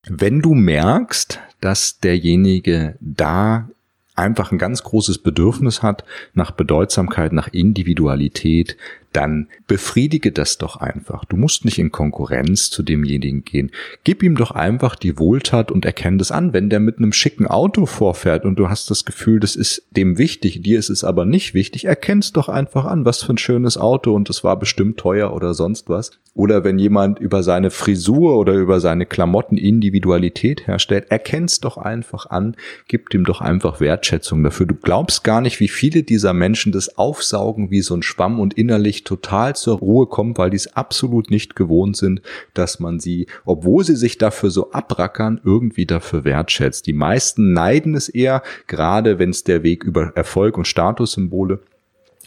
Wenn 0.07 0.41
du 0.41 0.55
merkst, 0.55 1.39
dass 1.61 1.99
derjenige 1.99 2.95
da 2.99 3.69
einfach 4.15 4.51
ein 4.51 4.57
ganz 4.57 4.81
großes 4.83 5.19
Bedürfnis 5.19 5.83
hat 5.83 6.03
nach 6.33 6.51
Bedeutsamkeit, 6.51 7.31
nach 7.31 7.49
Individualität, 7.49 8.77
dann 9.15 9.47
befriedige 9.67 10.31
das 10.31 10.57
doch 10.57 10.75
einfach. 10.77 11.23
Du 11.25 11.37
musst 11.37 11.63
nicht 11.63 11.79
in 11.79 11.91
Konkurrenz 11.91 12.69
zu 12.69 12.83
demjenigen 12.83 13.45
gehen. 13.45 13.71
Gib 14.03 14.21
ihm 14.23 14.35
doch 14.35 14.51
einfach 14.51 14.95
die 14.95 15.17
Wohltat 15.17 15.71
und 15.71 15.85
erkenn 15.85 16.17
das 16.17 16.31
an. 16.31 16.51
Wenn 16.53 16.69
der 16.69 16.81
mit 16.81 16.97
einem 16.97 17.13
schicken 17.13 17.47
Auto 17.47 17.85
vorfährt 17.85 18.43
und 18.43 18.59
du 18.59 18.69
hast 18.69 18.91
das 18.91 19.05
Gefühl, 19.05 19.39
das 19.39 19.55
ist 19.55 19.87
dem 19.91 20.17
wichtig, 20.17 20.61
dir 20.61 20.77
ist 20.77 20.89
es 20.89 21.03
aber 21.03 21.25
nicht 21.25 21.53
wichtig, 21.53 21.85
erkenn's 21.85 22.33
doch 22.33 22.49
einfach 22.49 22.85
an, 22.85 23.05
was 23.05 23.23
für 23.23 23.33
ein 23.33 23.37
schönes 23.37 23.77
Auto 23.77 24.13
und 24.13 24.29
es 24.29 24.43
war 24.43 24.59
bestimmt 24.59 24.97
teuer 24.97 25.33
oder 25.33 25.53
sonst 25.53 25.87
was. 25.87 26.11
Oder 26.33 26.65
wenn 26.65 26.77
jemand 26.77 27.19
über 27.19 27.43
seine 27.43 27.71
Frisur 27.71 28.37
oder 28.37 28.53
über 28.55 28.81
seine 28.81 29.05
Klamotten 29.05 29.55
Individualität 29.57 30.67
herstellt, 30.67 31.05
erkenn's 31.09 31.61
doch 31.61 31.77
einfach 31.77 32.25
an, 32.25 32.57
gib 32.89 33.13
ihm 33.13 33.23
doch 33.23 33.39
einfach 33.39 33.79
Wertschätzung 33.79 34.43
dafür. 34.43 34.65
Du 34.65 34.75
glaubst 34.75 35.23
gar 35.23 35.39
nicht, 35.39 35.61
wie 35.61 35.69
viele 35.69 36.03
dieser 36.03 36.33
Menschen 36.33 36.73
das 36.73 36.97
aufsaugen 36.97 37.71
wie 37.71 37.81
so 37.81 37.95
ein 37.95 38.03
Schwamm 38.03 38.41
und 38.41 38.53
innerlich 38.55 39.04
total 39.05 39.55
zur 39.55 39.77
Ruhe 39.77 40.07
kommen, 40.07 40.37
weil 40.37 40.49
die 40.49 40.57
es 40.57 40.75
absolut 40.75 41.31
nicht 41.31 41.55
gewohnt 41.55 41.95
sind, 41.95 42.21
dass 42.53 42.79
man 42.79 42.99
sie, 42.99 43.27
obwohl 43.45 43.85
sie 43.85 43.95
sich 43.95 44.17
dafür 44.17 44.51
so 44.51 44.71
abrackern, 44.71 45.39
irgendwie 45.43 45.85
dafür 45.85 46.25
wertschätzt. 46.25 46.87
Die 46.87 46.93
meisten 46.93 47.53
neiden 47.53 47.95
es 47.95 48.09
eher, 48.09 48.43
gerade 48.67 49.17
wenn 49.19 49.29
es 49.29 49.43
der 49.43 49.63
Weg 49.63 49.83
über 49.83 50.11
Erfolg 50.15 50.57
und 50.57 50.67
Statussymbole 50.67 51.59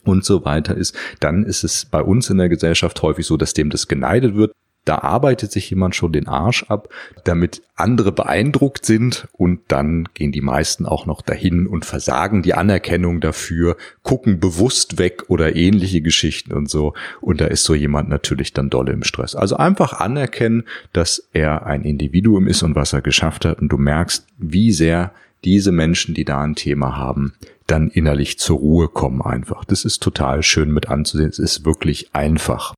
und 0.05 0.25
so 0.25 0.45
weiter 0.45 0.75
ist, 0.77 0.97
dann 1.21 1.45
ist 1.45 1.65
es 1.65 1.85
bei 1.85 2.01
uns 2.01 2.31
in 2.31 2.39
der 2.39 2.49
Gesellschaft 2.49 3.03
häufig 3.03 3.27
so, 3.27 3.37
dass 3.37 3.53
dem 3.53 3.69
das 3.69 3.89
geneidet 3.89 4.35
wird. 4.35 4.53
Da 4.89 5.01
arbeitet 5.01 5.53
sich 5.53 5.69
jemand 5.69 5.95
schon 5.95 6.13
den 6.13 6.29
Arsch 6.29 6.63
ab, 6.71 6.89
damit 7.25 7.61
andere 7.77 8.11
beeindruckt 8.11 8.87
sind 8.87 9.29
und 9.33 9.61
dann 9.69 10.09
gehen 10.15 10.33
die 10.33 10.41
meisten 10.41 10.87
auch 10.87 11.05
noch 11.05 11.21
dahin 11.21 11.67
und 11.67 11.85
versagen 11.85 12.43
die 12.43 12.55
Anerkennung 12.55 13.21
dafür, 13.21 13.77
gucken 14.03 14.41
bewusst 14.41 14.99
weg 14.99 15.25
oder 15.29 15.55
ähnliche 15.55 16.01
Geschichten 16.01 16.55
und 16.55 16.71
so. 16.71 16.95
Und 17.21 17.43
da 17.43 17.49
ist 17.49 17.65
so 17.65 17.75
jemand 17.75 18.09
natürlich 18.09 18.55
dann 18.55 18.71
dolle 18.71 18.93
im 18.93 19.03
Stress. 19.03 19.35
Also 19.35 19.59
einfach 19.59 19.93
anerkennen, 19.93 20.65
dass 20.95 21.29
er 21.35 21.67
ein 21.67 21.83
Individuum 21.83 22.47
ist 22.47 22.63
und 22.63 22.75
was 22.75 22.95
er 22.95 23.03
geschafft 23.03 23.45
hat 23.45 23.61
und 23.61 23.69
du 23.69 23.77
merkst, 23.77 24.27
wie 24.39 24.73
sehr 24.73 25.13
diese 25.45 25.71
Menschen, 25.71 26.15
die 26.15 26.25
da 26.25 26.41
ein 26.41 26.55
Thema 26.55 26.97
haben, 26.97 27.35
dann 27.67 27.89
innerlich 27.89 28.39
zur 28.39 28.57
Ruhe 28.57 28.89
kommen 28.89 29.21
einfach. 29.21 29.67
Das 29.67 29.85
ist 29.85 30.03
total 30.03 30.43
schön 30.43 30.73
mit 30.73 30.89
anzusehen. 30.89 31.29
Es 31.29 31.39
ist 31.39 31.67
wirklich 31.67 32.15
einfach. 32.15 32.73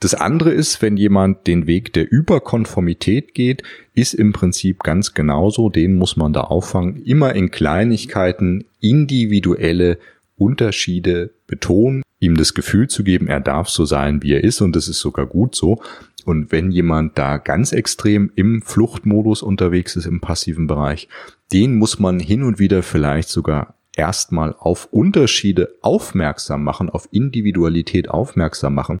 Das 0.00 0.14
andere 0.14 0.50
ist, 0.50 0.80
wenn 0.80 0.96
jemand 0.96 1.46
den 1.46 1.66
Weg 1.66 1.92
der 1.92 2.10
Überkonformität 2.10 3.34
geht, 3.34 3.62
ist 3.94 4.14
im 4.14 4.32
Prinzip 4.32 4.82
ganz 4.82 5.12
genauso, 5.12 5.68
den 5.68 5.94
muss 5.94 6.16
man 6.16 6.32
da 6.32 6.40
auffangen, 6.40 6.96
immer 7.04 7.34
in 7.34 7.50
Kleinigkeiten 7.50 8.64
individuelle 8.80 9.98
Unterschiede 10.36 11.30
betonen, 11.46 12.02
ihm 12.18 12.34
das 12.38 12.54
Gefühl 12.54 12.88
zu 12.88 13.04
geben, 13.04 13.26
er 13.28 13.40
darf 13.40 13.68
so 13.68 13.84
sein, 13.84 14.22
wie 14.22 14.32
er 14.32 14.42
ist 14.42 14.62
und 14.62 14.74
das 14.74 14.88
ist 14.88 15.00
sogar 15.00 15.26
gut 15.26 15.54
so. 15.54 15.82
Und 16.24 16.50
wenn 16.50 16.70
jemand 16.70 17.18
da 17.18 17.36
ganz 17.36 17.72
extrem 17.72 18.32
im 18.36 18.62
Fluchtmodus 18.62 19.42
unterwegs 19.42 19.96
ist, 19.96 20.06
im 20.06 20.20
passiven 20.20 20.66
Bereich, 20.66 21.08
den 21.52 21.76
muss 21.76 21.98
man 21.98 22.20
hin 22.20 22.42
und 22.42 22.58
wieder 22.58 22.82
vielleicht 22.82 23.28
sogar 23.28 23.74
erstmal 23.94 24.54
auf 24.58 24.88
Unterschiede 24.92 25.74
aufmerksam 25.82 26.64
machen, 26.64 26.88
auf 26.88 27.06
Individualität 27.10 28.08
aufmerksam 28.08 28.74
machen, 28.74 28.98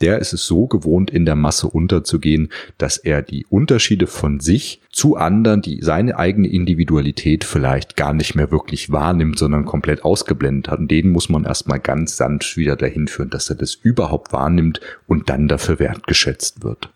der 0.00 0.18
ist 0.18 0.32
es 0.32 0.46
so 0.46 0.66
gewohnt, 0.66 1.10
in 1.10 1.24
der 1.24 1.36
Masse 1.36 1.68
unterzugehen, 1.68 2.50
dass 2.78 2.98
er 2.98 3.22
die 3.22 3.46
Unterschiede 3.46 4.06
von 4.06 4.40
sich 4.40 4.82
zu 4.90 5.16
anderen, 5.16 5.62
die 5.62 5.80
seine 5.82 6.18
eigene 6.18 6.48
Individualität 6.48 7.44
vielleicht 7.44 7.96
gar 7.96 8.12
nicht 8.12 8.34
mehr 8.34 8.50
wirklich 8.50 8.90
wahrnimmt, 8.92 9.38
sondern 9.38 9.64
komplett 9.64 10.04
ausgeblendet 10.04 10.70
hat. 10.70 10.80
Und 10.80 10.90
den 10.90 11.10
muss 11.10 11.28
man 11.28 11.44
erstmal 11.44 11.80
ganz 11.80 12.16
sanft 12.16 12.56
wieder 12.56 12.76
dahin 12.76 13.08
führen, 13.08 13.30
dass 13.30 13.48
er 13.48 13.56
das 13.56 13.74
überhaupt 13.74 14.32
wahrnimmt 14.32 14.80
und 15.06 15.30
dann 15.30 15.48
dafür 15.48 15.78
wertgeschätzt 15.78 16.62
wird. 16.62 16.90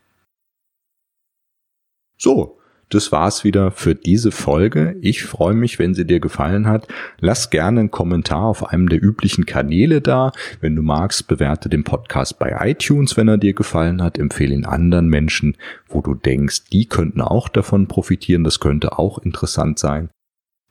So, 2.18 2.60
das 2.90 3.12
war's 3.12 3.44
wieder 3.44 3.70
für 3.70 3.94
diese 3.94 4.33
Folge. 4.33 4.96
Ich 5.00 5.22
freue 5.22 5.55
mich, 5.55 5.79
wenn 5.79 5.94
sie 5.94 6.05
dir 6.05 6.20
gefallen 6.20 6.66
hat. 6.66 6.88
Lass 7.20 7.50
gerne 7.50 7.81
einen 7.81 7.90
Kommentar 7.90 8.44
auf 8.44 8.68
einem 8.68 8.88
der 8.88 9.03
üblichen 9.03 9.46
Kanäle 9.46 10.00
da. 10.00 10.33
Wenn 10.61 10.76
du 10.76 10.83
magst, 10.83 11.29
bewerte 11.29 11.68
den 11.68 11.85
Podcast 11.85 12.38
bei 12.38 12.57
iTunes, 12.68 13.16
wenn 13.16 13.29
er 13.29 13.38
dir 13.38 13.55
gefallen 13.55 14.03
hat. 14.03 14.18
Empfehle 14.18 14.55
ihn 14.55 14.66
anderen 14.66 15.09
Menschen, 15.09 15.57
wo 15.88 16.03
du 16.03 16.14
denkst, 16.14 16.64
die 16.72 16.87
könnten 16.87 17.20
auch 17.20 17.48
davon 17.48 17.87
profitieren. 17.87 18.44
Das 18.44 18.61
könnte 18.61 18.98
auch 18.98 19.18
interessant 19.18 19.79
sein. 19.79 20.11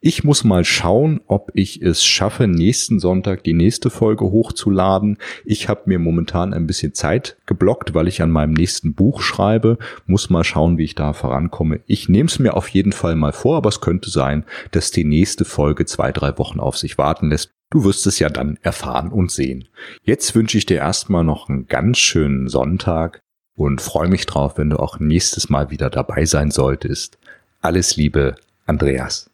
Ich 0.01 0.23
muss 0.23 0.45
mal 0.45 0.63
schauen, 0.63 1.19
ob 1.27 1.51
ich 1.55 1.81
es 1.81 2.05
schaffe, 2.05 2.47
nächsten 2.47 3.01
Sonntag 3.01 3.43
die 3.43 3.53
nächste 3.53 3.89
Folge 3.89 4.23
hochzuladen. 4.31 5.17
Ich 5.43 5.67
habe 5.67 5.81
mir 5.87 5.99
momentan 5.99 6.53
ein 6.53 6.67
bisschen 6.67 6.93
Zeit 6.93 7.35
geblockt, 7.45 7.93
weil 7.93 8.07
ich 8.07 8.21
an 8.21 8.31
meinem 8.31 8.53
nächsten 8.53 8.93
Buch 8.93 9.21
schreibe. 9.21 9.77
Muss 10.05 10.29
mal 10.29 10.45
schauen, 10.45 10.77
wie 10.77 10.85
ich 10.85 10.95
da 10.95 11.11
vorankomme. 11.11 11.81
Ich 11.85 12.07
nehme 12.07 12.27
es 12.27 12.39
mir 12.39 12.55
auf 12.55 12.69
jeden 12.69 12.93
Fall 12.93 13.17
mal 13.17 13.33
vor, 13.33 13.57
aber 13.57 13.67
es 13.67 13.81
könnte 13.81 14.09
sein, 14.09 14.45
dass 14.71 14.91
die 14.91 15.03
nächste 15.03 15.43
Folge 15.43 15.85
zwei, 15.85 16.13
drei 16.13 16.37
Wochen 16.37 16.61
auf 16.61 16.77
sich 16.77 16.97
warten 16.97 17.29
lässt. 17.29 17.51
Du 17.69 17.83
wirst 17.83 18.07
es 18.07 18.19
ja 18.19 18.29
dann 18.29 18.57
erfahren 18.61 19.11
und 19.11 19.31
sehen. 19.31 19.67
Jetzt 20.03 20.33
wünsche 20.33 20.57
ich 20.57 20.65
dir 20.65 20.77
erstmal 20.77 21.25
noch 21.25 21.49
einen 21.49 21.67
ganz 21.67 21.97
schönen 21.97 22.47
Sonntag 22.47 23.19
und 23.53 23.81
freue 23.81 24.07
mich 24.07 24.25
drauf, 24.25 24.57
wenn 24.57 24.69
du 24.69 24.77
auch 24.77 24.97
nächstes 25.01 25.49
Mal 25.49 25.71
wieder 25.71 25.89
dabei 25.89 26.23
sein 26.23 26.51
solltest. 26.51 27.17
Alles 27.59 27.97
Liebe, 27.97 28.35
Andreas. 28.65 29.28